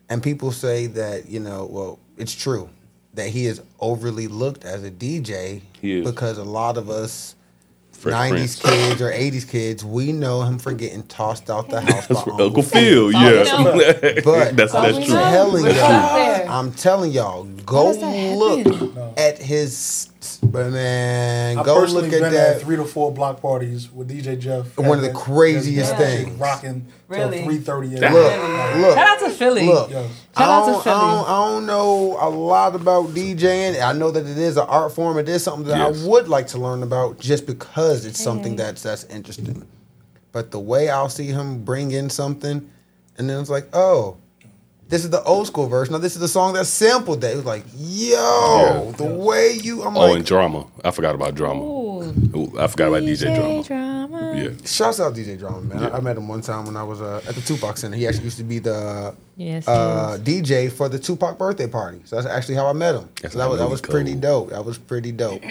and 0.09 0.23
people 0.23 0.53
say 0.53 0.87
that 0.89 1.29
you 1.29 1.41
know, 1.41 1.67
well, 1.71 1.99
it's 2.17 2.33
true 2.35 2.69
that 3.15 3.29
he 3.29 3.47
is 3.47 3.61
overly 3.81 4.27
looked 4.29 4.65
as 4.65 4.85
a 4.85 4.91
DJ 4.91 5.63
because 6.05 6.39
a 6.39 6.45
lot 6.45 6.77
of 6.77 6.91
us. 6.91 7.35
Fresh 7.93 8.33
90s 8.33 8.61
Prince. 8.61 8.61
kids 8.61 9.01
or 9.03 9.11
80s 9.11 9.49
kids, 9.49 9.85
we 9.85 10.13
know 10.13 10.43
him 10.43 10.59
for 10.59 10.75
getting 10.75 11.05
tossed 11.05 11.49
out 11.49 11.71
the 11.71 11.81
house 11.81 12.07
by 12.09 12.17
Uncle, 12.39 12.43
Uncle 12.43 12.63
Phil. 12.63 13.11
Phil. 13.13 13.17
all 13.17 13.75
we 13.75 13.85
Yeah. 13.85 14.21
But 14.25 14.57
that's 14.57 14.75
all 14.75 14.83
that's 14.83 14.99
we 14.99 15.07
true. 15.07 15.15
telling 15.15 15.65
y'all. 15.67 16.49
I'm 16.51 16.73
telling 16.73 17.13
y'all, 17.13 17.45
go 17.65 17.93
look 17.93 18.67
happen? 18.67 19.15
at 19.17 19.39
his, 19.39 20.11
but 20.43 20.71
man, 20.71 21.59
I 21.59 21.63
go 21.63 21.81
look 21.85 22.05
at 22.07 22.11
been 22.11 22.23
that. 22.33 22.57
at 22.57 22.61
three 22.63 22.77
to 22.77 22.85
four 22.85 23.13
block 23.13 23.41
parties 23.41 23.91
with 23.91 24.09
DJ 24.11 24.39
Jeff. 24.39 24.77
One 24.77 24.99
of 24.99 25.01
the 25.03 25.09
Had 25.09 25.17
craziest 25.17 25.97
that 25.99 26.11
shit 26.11 26.27
things. 26.27 26.39
Rocking 26.41 26.87
Really? 27.09 27.39
till 27.39 27.47
three 27.47 27.59
thirty. 27.59 27.89
Look, 27.89 28.01
look, 28.03 28.95
Shout 28.95 28.99
out 28.99 29.19
to 29.21 29.31
Philly. 29.31 29.67
look. 29.67 29.91
Yes. 29.91 30.11
Shout 30.37 30.49
out 30.49 30.67
to 30.77 30.83
Philly. 30.83 30.97
I, 30.97 31.15
don't, 31.15 31.29
I 31.29 31.51
don't 31.51 31.67
know 31.67 32.17
a 32.21 32.29
lot 32.31 32.75
about 32.75 33.09
DJing. 33.09 33.83
I 33.83 33.93
know 33.93 34.11
that 34.11 34.27
it 34.27 34.39
is 34.39 34.57
an 34.57 34.67
art 34.69 34.93
form. 34.93 35.19
It 35.19 35.29
is 35.29 35.43
something 35.45 35.67
that 35.69 35.79
Yes. 35.79 36.05
I 36.05 36.09
would 36.09 36.29
like 36.29 36.47
to 36.49 36.59
learn 36.59 36.83
about 36.83 37.19
just 37.19 37.47
because 37.47 38.05
it's 38.07 38.23
something 38.23 38.57
that's 38.57 38.83
that's 38.83 39.05
interesting. 39.05 39.67
But 40.33 40.51
the 40.51 40.61
way 40.61 40.89
I'll 40.89 41.09
see 41.09 41.27
him 41.29 41.65
bring 41.65 41.93
in 41.93 42.11
something, 42.11 42.69
and 43.19 43.31
then 43.31 43.41
it's 43.41 43.51
like, 43.51 43.69
oh, 43.73 44.17
this 44.95 45.03
is 45.05 45.11
the 45.11 45.23
old 45.25 45.47
school 45.49 45.67
version. 45.67 45.93
Now 45.93 45.99
this 45.99 46.15
is 46.15 46.21
the 46.21 46.29
song 46.29 46.53
that 46.55 46.67
sampled 46.67 47.21
that. 47.23 47.33
It 47.33 47.37
was 47.37 47.45
like, 47.45 47.65
yo, 47.77 48.17
Yeah. 48.17 48.97
the 48.97 49.13
way 49.13 49.53
you, 49.61 49.83
I'm 49.83 49.97
Oh, 49.97 50.01
like, 50.07 50.17
and 50.17 50.25
drama. 50.25 50.67
I 50.85 50.93
forgot 50.93 51.17
about 51.17 51.35
drama. 51.35 51.63
Ooh. 51.65 52.03
Ooh, 52.37 52.53
I 52.59 52.67
forgot 52.69 52.89
about 52.89 53.03
DJ, 53.03 53.35
drama. 53.35 53.63
drama. 53.65 54.33
Yeah. 54.37 54.51
Shouts 54.65 55.01
out 55.01 55.15
DJ 55.15 55.37
Drama, 55.39 55.61
man. 55.63 55.83
Yeah. 55.83 55.89
I, 55.89 55.97
I 55.97 56.01
met 56.01 56.17
him 56.17 56.29
one 56.29 56.43
time 56.43 56.65
when 56.67 56.77
I 56.77 56.83
was 56.85 57.01
uh, 57.01 57.21
at 57.27 57.35
the 57.35 57.41
Tupac 57.41 57.77
Center. 57.77 57.97
He 57.97 58.07
actually 58.07 58.25
used 58.25 58.37
to 58.39 58.45
be 58.45 58.59
the 58.61 59.15
Yes. 59.37 59.67
uh, 59.67 60.19
DJ 60.23 60.71
for 60.71 60.89
the 60.89 60.99
Tupac 60.99 61.39
birthday 61.39 61.67
party. 61.67 62.01
So 62.05 62.15
that's 62.17 62.29
actually 62.29 62.55
how 62.57 62.67
I 62.69 62.73
met 62.73 62.95
him. 62.95 63.09
That's 63.21 63.33
So 63.35 63.39
that 63.41 63.49
was, 63.49 63.59
that 63.59 63.65
really 63.65 63.73
was 63.73 63.81
pretty 63.81 64.15
dope. 64.15 64.51
That 64.51 64.65
was 64.65 64.79
pretty 64.79 65.11
dope. 65.13 65.43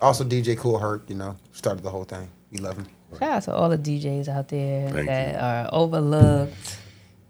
Also, 0.00 0.24
DJ 0.24 0.56
Kool 0.58 0.78
Herc, 0.78 1.02
you 1.08 1.14
know, 1.14 1.36
started 1.52 1.82
the 1.84 1.90
whole 1.90 2.04
thing. 2.04 2.28
We 2.50 2.58
love 2.58 2.76
him. 2.76 2.86
Shout 3.18 3.22
out 3.30 3.42
to 3.44 3.52
all 3.54 3.68
the 3.68 3.78
DJs 3.78 4.28
out 4.28 4.48
there 4.48 4.88
Thank 4.90 5.06
that 5.06 5.34
you. 5.34 5.40
are 5.40 5.68
overlooked, 5.72 6.78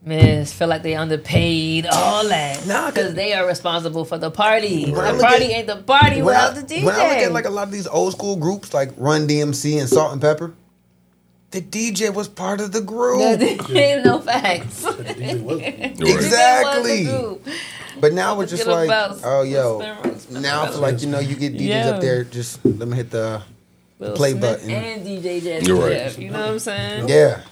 miss, 0.04 0.52
feel 0.52 0.68
like 0.68 0.82
they 0.82 0.94
underpaid, 0.94 1.86
all 1.86 2.26
that. 2.28 2.66
Nah, 2.66 2.84
'cause- 2.86 2.92
because 2.94 3.14
they 3.14 3.32
are 3.34 3.46
responsible 3.46 4.04
for 4.04 4.18
the 4.18 4.30
party. 4.30 4.86
The 4.86 4.92
party 4.92 5.44
at- 5.46 5.50
ain't 5.50 5.66
the 5.68 5.76
party 5.76 6.22
When 6.22 6.34
I, 6.34 6.48
without 6.48 6.54
the 6.68 6.74
DJ. 6.74 6.84
when 6.84 6.94
I 6.94 7.08
look 7.08 7.18
at 7.18 7.32
like 7.32 7.46
a 7.46 7.50
lot 7.50 7.64
of 7.68 7.72
these 7.72 7.86
old 7.86 8.12
school 8.12 8.36
groups 8.36 8.74
like 8.74 8.90
Run 8.96 9.26
DMC 9.26 9.78
and 9.78 9.88
Salt-N-Pepa, 9.88 10.52
the 11.52 11.60
DJ 11.60 12.10
was 12.12 12.28
part 12.28 12.60
of 12.60 12.72
the 12.72 12.80
group. 12.80 13.20
ain't 13.70 14.04
no 14.04 14.18
facts. 14.20 14.82
DJ 14.84 15.40
was- 15.42 15.60
Right. 15.60 15.96
Exactly. 16.00 17.04
The 17.04 17.10
group. 17.18 17.46
But 18.00 18.12
now 18.14 18.36
we're 18.36 18.46
just 18.46 18.66
like, 18.66 18.90
oh 19.22 19.42
yo, 19.42 19.80
Spence- 19.80 20.30
now 20.30 20.64
it's 20.64 20.78
like 20.78 21.00
you 21.02 21.08
know 21.08 21.20
you 21.20 21.36
get 21.36 21.52
DJs 21.54 21.60
Yeah. 21.68 21.90
up 21.90 22.00
there. 22.00 22.24
Just 22.24 22.58
let 22.64 22.88
me 22.88 22.96
hit 22.96 23.10
the 23.10 23.42
Will 24.00 24.12
play 24.16 24.30
Smith 24.32 24.40
button. 24.42 24.70
and 24.70 25.06
DJ 25.06 25.40
Jazzy 25.40 25.66
You're 25.68 25.76
right. 25.76 26.18
You 26.18 26.30
know 26.30 26.40
what 26.40 26.48
I'm 26.48 26.58
saying? 26.58 27.08
yeah. 27.08 27.42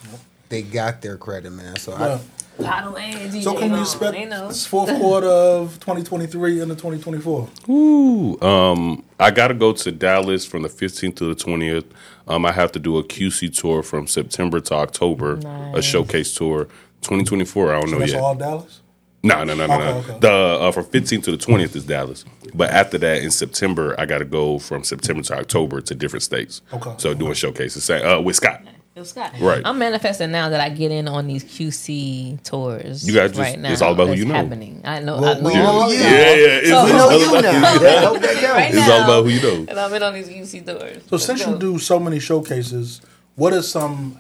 They 0.51 0.63
got 0.63 1.01
their 1.01 1.17
credit, 1.17 1.51
man. 1.53 1.77
So 1.77 1.93
Yeah. 1.93 2.19
I, 2.19 2.21
Lotto 2.59 2.97
and 2.97 3.33
DJ. 3.33 3.43
So 3.43 3.55
can 3.55 3.71
we 3.71 3.77
on, 3.77 3.83
expect 3.83 4.15
this 4.31 4.67
fourth 4.67 4.91
quarter 5.01 5.29
of 5.29 5.81
2023 5.81 6.61
into 6.61 6.75
2024? 6.75 7.49
Ooh, 7.71 8.39
um, 8.43 9.03
I 9.19 9.31
got 9.31 9.49
to 9.49 9.55
go 9.55 9.73
to 9.73 9.91
Dallas 9.93 10.45
from 10.45 10.63
the 10.63 10.69
15th 10.69 11.17
to 11.17 11.33
the 11.33 11.35
20th. 11.35 11.87
Um, 12.29 12.45
I 12.45 12.53
have 12.53 12.71
to 12.73 12.79
do 12.79 12.99
a 12.99 13.05
QC 13.05 13.57
tour 13.59 13.83
from 13.83 14.07
September 14.07 14.61
to 14.61 14.75
October, 14.75 15.39
a 15.75 15.81
showcase 15.81 16.35
tour. 16.35 16.65
2024, 17.03 17.75
I 17.75 17.81
don't 17.81 17.91
know 17.93 17.99
That's 17.99 18.13
yet. 18.13 18.21
all 18.21 18.35
Dallas. 18.35 18.83
No, 19.23 19.45
no, 19.45 19.55
no, 19.55 19.67
no, 19.67 19.75
Okay, 19.75 19.85
no. 19.85 19.99
okay. 19.99 20.19
The 20.21 20.31
uh, 20.31 20.73
from 20.73 20.85
15th 20.85 21.25
to 21.25 21.31
the 21.31 21.39
20th 21.39 21.77
is 21.77 21.85
Dallas, 21.85 22.25
but 22.55 22.71
after 22.71 22.99
that 22.99 23.23
in 23.23 23.31
September, 23.31 23.95
I 23.99 24.05
got 24.07 24.19
to 24.19 24.25
go 24.27 24.59
from 24.59 24.83
September 24.85 25.23
to 25.23 25.39
October 25.39 25.81
to 25.83 25.95
different 25.95 26.23
states. 26.23 26.61
Okay. 26.73 26.93
So 26.99 27.15
doing 27.15 27.35
showcases, 27.35 27.89
uh, 27.89 28.21
with 28.23 28.37
Scott. 28.37 28.63
It 28.97 28.99
was 28.99 29.11
Scott. 29.11 29.33
Right. 29.41 29.63
I'm 29.65 29.79
manifesting 29.79 30.33
now 30.33 30.49
that 30.49 30.61
I 30.61 30.69
get 30.69 30.91
in 30.91 31.07
on 31.07 31.29
these 31.29 31.45
QC 31.45 32.43
tours. 32.43 33.07
You 33.07 33.15
guys 33.15 33.31
just- 33.31 33.39
right 33.41 33.59
now. 33.59 33.71
it's 33.73 33.81
all 33.83 33.93
about 33.93 34.09
who 34.09 34.15
you 34.15 34.25
know. 34.25 34.35
Happening. 34.35 34.81
I 34.85 34.99
know. 34.99 35.21
Well, 35.21 35.37
I 35.37 35.41
know. 35.41 35.47
we 35.47 35.53
Yeah, 35.55 35.63
know 35.63 35.83
who 35.83 35.89
you. 35.93 35.95
you 35.99 36.03
yeah, 36.03 36.11
know. 36.11 36.17
yeah. 36.17 36.59
It's, 36.59 36.69
So- 36.69 36.85
we 36.85 36.91
it's 36.91 36.99
know 36.99 37.05
all 37.09 37.19
you 37.19 37.29
about 37.31 37.43
now. 37.45 37.73
you. 37.73 37.79
That, 37.79 38.05
hope 38.05 38.21
that 38.21 38.35
counts. 38.35 38.43
Right 38.55 38.75
It's 38.75 38.89
all 38.91 39.03
about 39.05 39.25
who 39.25 39.31
you 39.31 39.43
know. 39.43 39.67
And 39.69 39.79
I've 39.79 39.91
been 39.93 40.03
on 40.03 40.15
these 40.15 40.29
QC 40.29 40.67
tours. 40.67 41.03
So 41.09 41.17
since 41.19 41.47
you 41.47 41.57
do 41.57 41.79
so 41.79 42.01
many 42.01 42.19
showcases, 42.19 43.01
what 43.37 43.53
are 43.53 43.63
some 43.63 44.19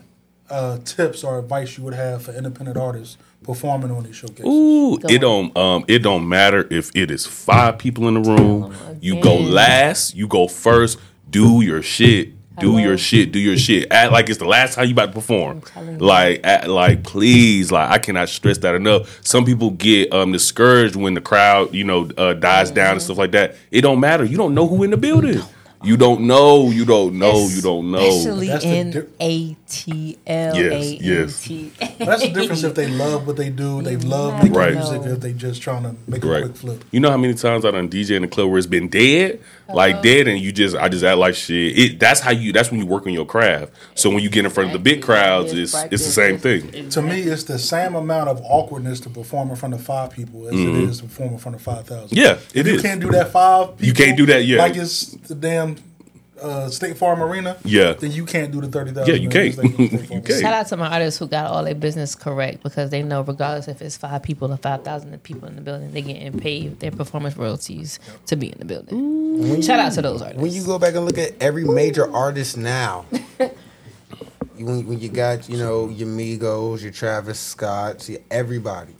uh, 0.48 0.78
tips 0.84 1.24
or 1.24 1.38
advice 1.40 1.76
you 1.76 1.82
would 1.84 1.94
have 1.94 2.22
for 2.22 2.32
independent 2.32 2.76
artists 2.76 3.16
performing 3.42 3.90
on 3.90 4.04
these 4.04 4.14
showcases? 4.16 4.46
Ooh, 4.46 4.98
Go 5.00 5.08
it 5.08 5.14
on. 5.24 5.50
don't 5.52 5.56
um 5.58 5.84
it 5.88 5.98
don't 6.00 6.28
matter 6.28 6.66
if 6.70 6.94
it 6.94 7.10
is 7.10 7.26
five 7.26 7.76
people 7.78 8.06
in 8.06 8.14
the 8.14 8.20
room. 8.20 8.70
them 8.70 8.98
You 9.00 9.20
go 9.20 9.34
last, 9.36 10.14
you 10.14 10.28
go 10.28 10.46
first, 10.46 10.98
do 11.28 11.60
your 11.60 11.82
shit. 11.82 12.30
Do 12.60 12.78
your 12.78 12.96
shit, 12.98 13.32
do 13.32 13.38
your 13.38 13.56
shit. 13.56 13.90
Act 13.90 14.12
like 14.12 14.28
it's 14.28 14.38
the 14.38 14.44
last 14.46 14.74
time 14.74 14.86
you 14.86 14.92
about 14.92 15.06
to 15.06 15.12
perform. 15.12 15.62
Like, 15.98 16.40
act, 16.44 16.66
like, 16.68 17.02
please, 17.04 17.72
like, 17.72 17.90
I 17.90 17.98
cannot 17.98 18.28
stress 18.28 18.58
that 18.58 18.74
enough. 18.74 19.20
Some 19.26 19.44
people 19.44 19.70
get 19.70 20.12
um 20.12 20.32
discouraged 20.32 20.96
when 20.96 21.14
the 21.14 21.20
crowd, 21.20 21.74
you 21.74 21.84
know, 21.84 22.08
uh, 22.16 22.34
dies 22.34 22.70
down 22.70 22.80
Mm-hmm. 22.86 22.92
and 22.92 23.02
stuff 23.02 23.18
like 23.18 23.32
that. 23.32 23.56
It 23.70 23.80
don't 23.82 24.00
matter. 24.00 24.24
You 24.24 24.36
don't 24.36 24.54
know 24.54 24.66
who 24.66 24.82
in 24.82 24.90
the 24.90 24.96
building. 24.96 25.40
You 25.82 25.96
don't 25.96 26.22
know. 26.22 26.68
You 26.70 26.84
don't 26.84 27.18
know. 27.18 27.46
You 27.48 27.62
don't 27.62 27.90
know. 27.90 28.06
Especially 28.06 28.48
That's 28.48 28.64
the 28.64 28.76
in 28.76 28.90
di- 28.90 29.56
ATL. 29.66 30.54
Yes, 30.54 31.00
yes. 31.00 31.78
But 31.98 32.06
that's 32.06 32.22
the 32.22 32.28
difference 32.32 32.62
if 32.64 32.74
they 32.74 32.88
love 32.88 33.26
what 33.26 33.36
they 33.36 33.50
do, 33.50 33.80
they 33.88 33.96
love 33.96 34.34
making 34.42 34.52
Right. 34.52 34.74
music, 34.74 35.02
if 35.04 35.20
they 35.20 35.32
just 35.32 35.62
trying 35.62 35.82
to 35.84 35.96
make 36.06 36.24
a 36.24 36.40
quick 36.42 36.56
flip. 36.56 36.84
You 36.90 37.00
know 37.00 37.10
how 37.10 37.16
many 37.16 37.34
times 37.34 37.64
I 37.64 37.70
done 37.70 37.88
DJ 37.88 38.16
in 38.16 38.22
the 38.22 38.28
club 38.28 38.48
where 38.50 38.58
it's 38.58 38.66
been 38.66 38.88
dead, 38.88 39.40
like 39.72 40.02
dead, 40.02 40.28
and 40.28 40.38
you 40.38 40.52
just 40.52 40.76
I 40.76 40.88
just 40.88 41.04
act 41.04 41.18
like 41.18 41.34
shit. 41.34 41.78
It 41.78 41.98
that's 42.00 42.20
how 42.20 42.32
you 42.32 42.52
that's 42.52 42.70
when 42.70 42.80
you 42.80 42.86
work 42.86 43.06
on 43.06 43.12
your 43.12 43.24
craft. 43.26 43.72
So 43.94 44.10
when 44.10 44.20
you 44.20 44.28
get 44.28 44.44
in 44.44 44.50
front 44.50 44.68
of 44.68 44.72
the 44.74 44.78
big 44.78 45.02
crowds, 45.02 45.52
it's 45.52 45.74
it's 45.84 46.04
the 46.04 46.12
same 46.12 46.38
thing. 46.38 46.90
To 46.90 47.02
me, 47.02 47.20
it's 47.22 47.44
the 47.44 47.58
same 47.58 47.94
amount 47.94 48.28
of 48.28 48.40
awkwardness 48.44 49.00
to 49.00 49.10
perform 49.10 49.50
in 49.50 49.56
front 49.56 49.74
of 49.74 49.80
five 49.82 50.10
people 50.10 50.46
as 50.46 50.52
it 50.54 50.58
is 50.68 50.98
to 50.98 51.04
perform 51.04 51.32
in 51.34 51.38
front 51.38 51.54
of 51.56 51.62
five 51.62 51.86
thousand. 51.86 52.16
Mm-hmm. 52.16 52.16
Yeah, 52.18 52.32
it 52.54 52.66
if 52.66 52.66
you 52.66 52.74
is. 52.74 52.82
can't 52.82 53.00
do 53.00 53.10
that 53.12 53.30
five. 53.32 53.68
People, 53.78 53.86
You 53.86 53.94
can't 53.94 54.16
do 54.16 54.26
that, 54.26 54.44
yeah. 54.44 54.58
Like 54.58 54.76
it's 54.76 55.06
the 55.28 55.34
damn 55.34 55.69
uh, 56.42 56.68
State 56.70 56.96
Farm 56.98 57.22
Arena. 57.22 57.56
Yeah. 57.64 57.92
then 57.92 58.12
you 58.12 58.24
can't 58.26 58.50
do 58.52 58.60
the 58.60 58.68
thirty 58.68 58.92
thousand. 58.92 59.14
Yeah, 59.14 59.20
you 59.20 59.28
can't. 59.28 59.56
You 59.78 59.88
can't. 60.20 60.26
Shout 60.40 60.54
out 60.54 60.66
to 60.68 60.76
my 60.76 60.88
artists 60.88 61.18
who 61.18 61.26
got 61.26 61.46
all 61.46 61.62
their 61.64 61.74
business 61.74 62.14
correct 62.14 62.62
because 62.62 62.90
they 62.90 63.02
know 63.02 63.22
regardless 63.22 63.68
if 63.68 63.80
it's 63.82 63.96
five 63.96 64.22
people 64.22 64.52
or 64.52 64.56
five 64.56 64.82
thousand 64.84 65.22
people 65.22 65.48
in 65.48 65.56
the 65.56 65.62
building, 65.62 65.92
they 65.92 66.02
getting 66.02 66.38
paid 66.38 66.80
their 66.80 66.90
performance 66.90 67.36
royalties 67.36 67.98
to 68.26 68.36
be 68.36 68.48
in 68.52 68.58
the 68.58 68.64
building. 68.64 69.62
Shout 69.62 69.78
out 69.80 69.92
to 69.92 70.02
those 70.02 70.22
artists. 70.22 70.42
when 70.42 70.52
you 70.52 70.64
go 70.64 70.78
back 70.78 70.94
and 70.94 71.04
look 71.04 71.18
at 71.18 71.40
every 71.40 71.64
major 71.64 72.10
artist 72.14 72.56
now, 72.56 73.06
when, 74.56 74.86
when 74.86 75.00
you 75.00 75.08
got 75.08 75.48
you 75.48 75.56
know 75.58 75.88
your 75.88 76.08
Migos, 76.08 76.82
your 76.82 76.92
Travis 76.92 77.38
Scott, 77.38 78.02
see 78.02 78.18
everybody, 78.30 78.94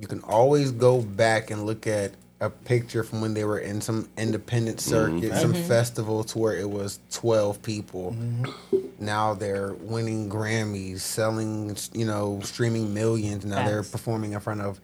you 0.00 0.06
can 0.06 0.20
always 0.22 0.72
go 0.72 1.00
back 1.02 1.50
and 1.50 1.64
look 1.66 1.86
at 1.86 2.12
a 2.40 2.50
picture 2.50 3.02
from 3.02 3.20
when 3.20 3.34
they 3.34 3.44
were 3.44 3.58
in 3.58 3.80
some 3.80 4.08
independent 4.18 4.78
mm-hmm. 4.78 4.90
circuit, 4.90 5.40
some 5.40 5.54
mm-hmm. 5.54 5.68
festival 5.68 6.24
to 6.24 6.38
where 6.38 6.56
it 6.56 6.68
was 6.68 7.00
twelve 7.10 7.62
people. 7.62 8.12
Mm-hmm. 8.12 9.04
Now 9.04 9.34
they're 9.34 9.72
winning 9.74 10.28
Grammys, 10.28 11.00
selling 11.00 11.76
you 11.92 12.04
know 12.04 12.40
streaming 12.42 12.92
millions. 12.92 13.44
Now 13.44 13.64
they're 13.66 13.82
performing 13.82 14.32
in 14.32 14.40
front 14.40 14.60
of 14.60 14.80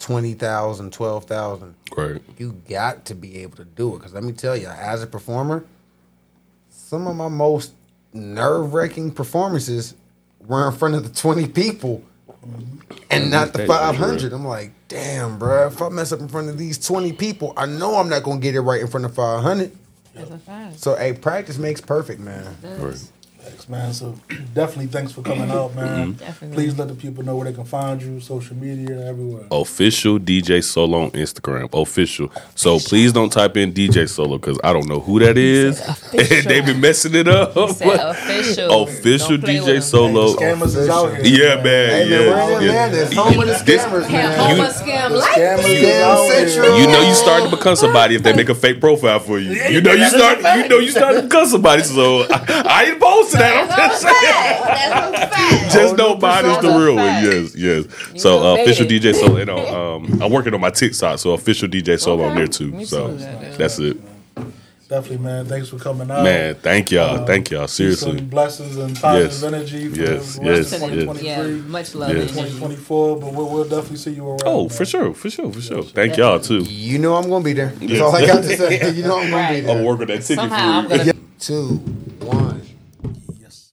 20,000, 0.00 0.92
12,000 0.92 1.74
Right. 1.94 2.22
you 2.38 2.52
got 2.68 3.04
to 3.04 3.14
be 3.14 3.42
able 3.42 3.56
to 3.58 3.64
do 3.64 3.94
it. 3.94 3.98
Because 3.98 4.14
let 4.14 4.24
me 4.24 4.32
tell 4.32 4.56
you, 4.56 4.66
as 4.66 5.02
a 5.02 5.06
performer, 5.06 5.64
some 6.70 7.06
of 7.06 7.16
my 7.16 7.28
most 7.28 7.72
nerve 8.12 8.72
wracking 8.72 9.12
performances 9.12 9.94
were 10.40 10.66
in 10.68 10.74
front 10.74 10.94
of 10.94 11.04
the 11.04 11.20
20 11.20 11.48
people 11.48 12.02
and 13.10 13.30
not 13.30 13.52
the 13.52 13.66
500. 13.66 14.32
I'm 14.32 14.44
like, 14.44 14.72
damn, 14.88 15.38
bro, 15.38 15.66
if 15.66 15.80
I 15.82 15.88
mess 15.88 16.12
up 16.12 16.20
in 16.20 16.28
front 16.28 16.48
of 16.48 16.58
these 16.58 16.78
20 16.84 17.12
people, 17.12 17.52
I 17.56 17.66
know 17.66 17.96
I'm 17.96 18.08
not 18.08 18.22
going 18.22 18.40
to 18.40 18.42
get 18.42 18.54
it 18.54 18.60
right 18.60 18.80
in 18.80 18.86
front 18.86 19.06
of 19.06 19.14
500. 19.14 19.72
That's 20.14 20.30
a. 20.30 20.72
So, 20.76 20.96
hey, 20.96 21.12
practice 21.12 21.58
makes 21.58 21.80
perfect, 21.80 22.20
man. 22.20 22.56
Right. 22.62 23.10
Thanks, 23.70 24.00
man. 24.02 24.16
So 24.28 24.36
definitely 24.54 24.86
thanks 24.86 25.12
for 25.12 25.22
coming 25.22 25.50
out, 25.50 25.74
man. 25.74 26.12
Mm-hmm. 26.12 26.24
Definitely. 26.24 26.56
Please 26.56 26.78
let 26.78 26.88
the 26.88 26.94
people 26.94 27.24
know 27.24 27.36
where 27.36 27.46
they 27.46 27.52
can 27.52 27.64
find 27.64 28.02
you, 28.02 28.20
social 28.20 28.56
media, 28.56 29.06
everywhere. 29.08 29.46
Official 29.50 30.18
DJ 30.18 30.62
Solo 30.62 31.02
on 31.04 31.10
Instagram. 31.12 31.68
Official. 31.80 32.32
So 32.54 32.78
please 32.78 33.12
don't 33.12 33.30
type 33.32 33.56
in 33.56 33.72
DJ 33.72 34.08
Solo 34.08 34.38
because 34.38 34.58
I 34.64 34.72
don't 34.72 34.88
know 34.88 35.00
who 35.00 35.20
that 35.20 35.38
is. 35.38 35.80
official. 35.88 36.48
They've 36.48 36.66
been 36.66 36.80
messing 36.80 37.14
it 37.14 37.28
up. 37.28 37.56
Official. 37.56 37.90
Official 38.00 38.68
Don't 38.68 39.00
play 39.00 39.60
with 39.60 39.68
DJ. 39.68 39.82
Solo. 39.82 40.34
Scammers 40.34 40.76
is 40.76 40.88
out 40.88 41.16
here. 41.16 41.24
Yeah, 41.24 41.62
man. 41.62 41.64
Hey, 41.64 42.10
man, 42.10 42.10
yeah, 42.10 42.60
yeah. 42.60 42.86
Atlanta. 42.86 43.02
It's 43.02 43.14
home 43.14 43.40
of 43.40 43.46
the 43.46 43.62
This- 43.64 43.82
scammers, 43.82 44.02
Home 44.02 44.12
man. 44.12 44.56
You- 44.56 44.62
scam 44.64 45.10
The 45.10 45.20
scammers 45.20 45.58
is 45.58 45.82
Scam 45.82 46.02
out 46.02 46.30
here. 46.30 46.48
Central. 46.48 46.78
You 46.78 46.86
know 46.86 47.00
you 47.02 47.14
start 47.14 47.44
to 47.44 47.56
become 47.56 47.76
somebody 47.76 48.14
if 48.16 48.22
they 48.22 48.34
make 48.34 48.48
a 48.48 48.54
fake 48.54 48.80
profile 48.80 49.20
for 49.20 49.38
you. 49.38 49.52
You 49.52 49.80
know 49.80 49.92
you 49.92 50.06
start. 50.08 50.38
You 50.38 50.68
know 50.68 50.78
you 50.78 50.90
starting 50.90 51.22
to 51.22 51.26
become 51.28 51.46
somebody. 51.46 51.82
So 51.82 52.22
I, 52.30 52.62
I 52.80 52.84
ain't 52.90 53.00
posting 53.00 53.40
that. 53.40 53.59
I'm 53.68 53.90
just 53.90 54.02
saying. 54.02 54.14
That's 54.22 55.24
a 55.24 55.26
fact. 55.36 55.72
Just 55.72 55.96
know 55.96 56.16
mine 56.16 56.44
is 56.46 56.58
the 56.58 56.68
real 56.68 56.96
one. 56.96 57.04
fact. 57.06 57.26
Yes, 57.26 57.56
yes. 58.14 58.22
So 58.22 58.42
uh, 58.42 58.54
official. 58.62 58.86
DJ 58.86 59.14
Solo. 59.14 59.38
You 59.38 59.44
know, 59.46 59.94
um, 59.96 60.22
I'm 60.22 60.30
working 60.32 60.54
on 60.54 60.60
my 60.60 60.70
TikTok, 60.70 61.18
so 61.18 61.32
official 61.32 61.68
DJ 61.68 61.98
Solo 62.00 62.24
on 62.24 62.36
there 62.36 62.46
too. 62.46 62.70
Me 62.72 62.84
So 62.84 63.08
too. 63.08 63.16
that's 63.56 63.78
it, 63.78 63.96
Definitely, 64.88 65.18
man. 65.18 65.46
Thanks 65.46 65.68
for 65.68 65.78
coming 65.78 66.10
out. 66.10 66.24
man. 66.24 66.56
Thank 66.56 66.90
y'all. 66.90 67.20
Uh, 67.20 67.24
Thank 67.24 67.52
y'all. 67.52 67.68
Some 67.68 67.76
Seriously. 67.76 68.20
blessings 68.22 68.76
and 68.76 68.98
positive 69.00 69.30
Yes. 69.30 69.42
energy 69.44 69.88
for 69.88 70.00
Yes, 70.00 70.34
the 70.34 70.40
rest 70.50 70.72
yes, 70.72 70.72
of 70.72 70.80
yes. 70.80 70.90
2023, 71.04 71.26
Yeah, 71.26 71.42
much 71.68 71.94
love. 71.94 72.08
Yeah. 72.10 72.16
and 72.22 72.28
2024. 72.28 73.20
But 73.20 73.32
we'll, 73.32 73.48
we'll 73.50 73.64
definitely 73.68 73.98
see 73.98 74.10
you 74.14 74.26
around. 74.26 74.40
Oh, 74.46 74.62
man. 74.62 74.68
for 74.70 74.84
sure, 74.84 75.14
for 75.14 75.30
sure, 75.30 75.52
for 75.52 75.60
sure. 75.60 75.84
Thank 75.84 76.16
y'all 76.16 76.40
too. 76.40 76.62
You 76.64 76.98
know 76.98 77.14
I'm 77.14 77.30
gonna 77.30 77.44
be 77.44 77.52
there. 77.52 77.68
That's 77.68 77.82
Yes. 77.92 78.00
all 78.00 78.16
I 78.16 78.26
got 78.26 78.42
to 78.42 78.56
say. 78.56 78.90
You 78.90 79.04
know 79.04 79.20
I'm 79.20 79.30
gonna 79.30 79.48
be 79.48 79.54
Right. 79.54 79.64
there. 79.64 79.78
I'm 79.78 79.84
working 79.84 80.06
that 80.08 80.22
ticket 80.22 80.36
Somehow 80.38 80.78
I'm 80.80 80.88
for 80.88 80.96
you. 80.96 81.04
gonna 81.04 81.14
Two. 81.38 81.80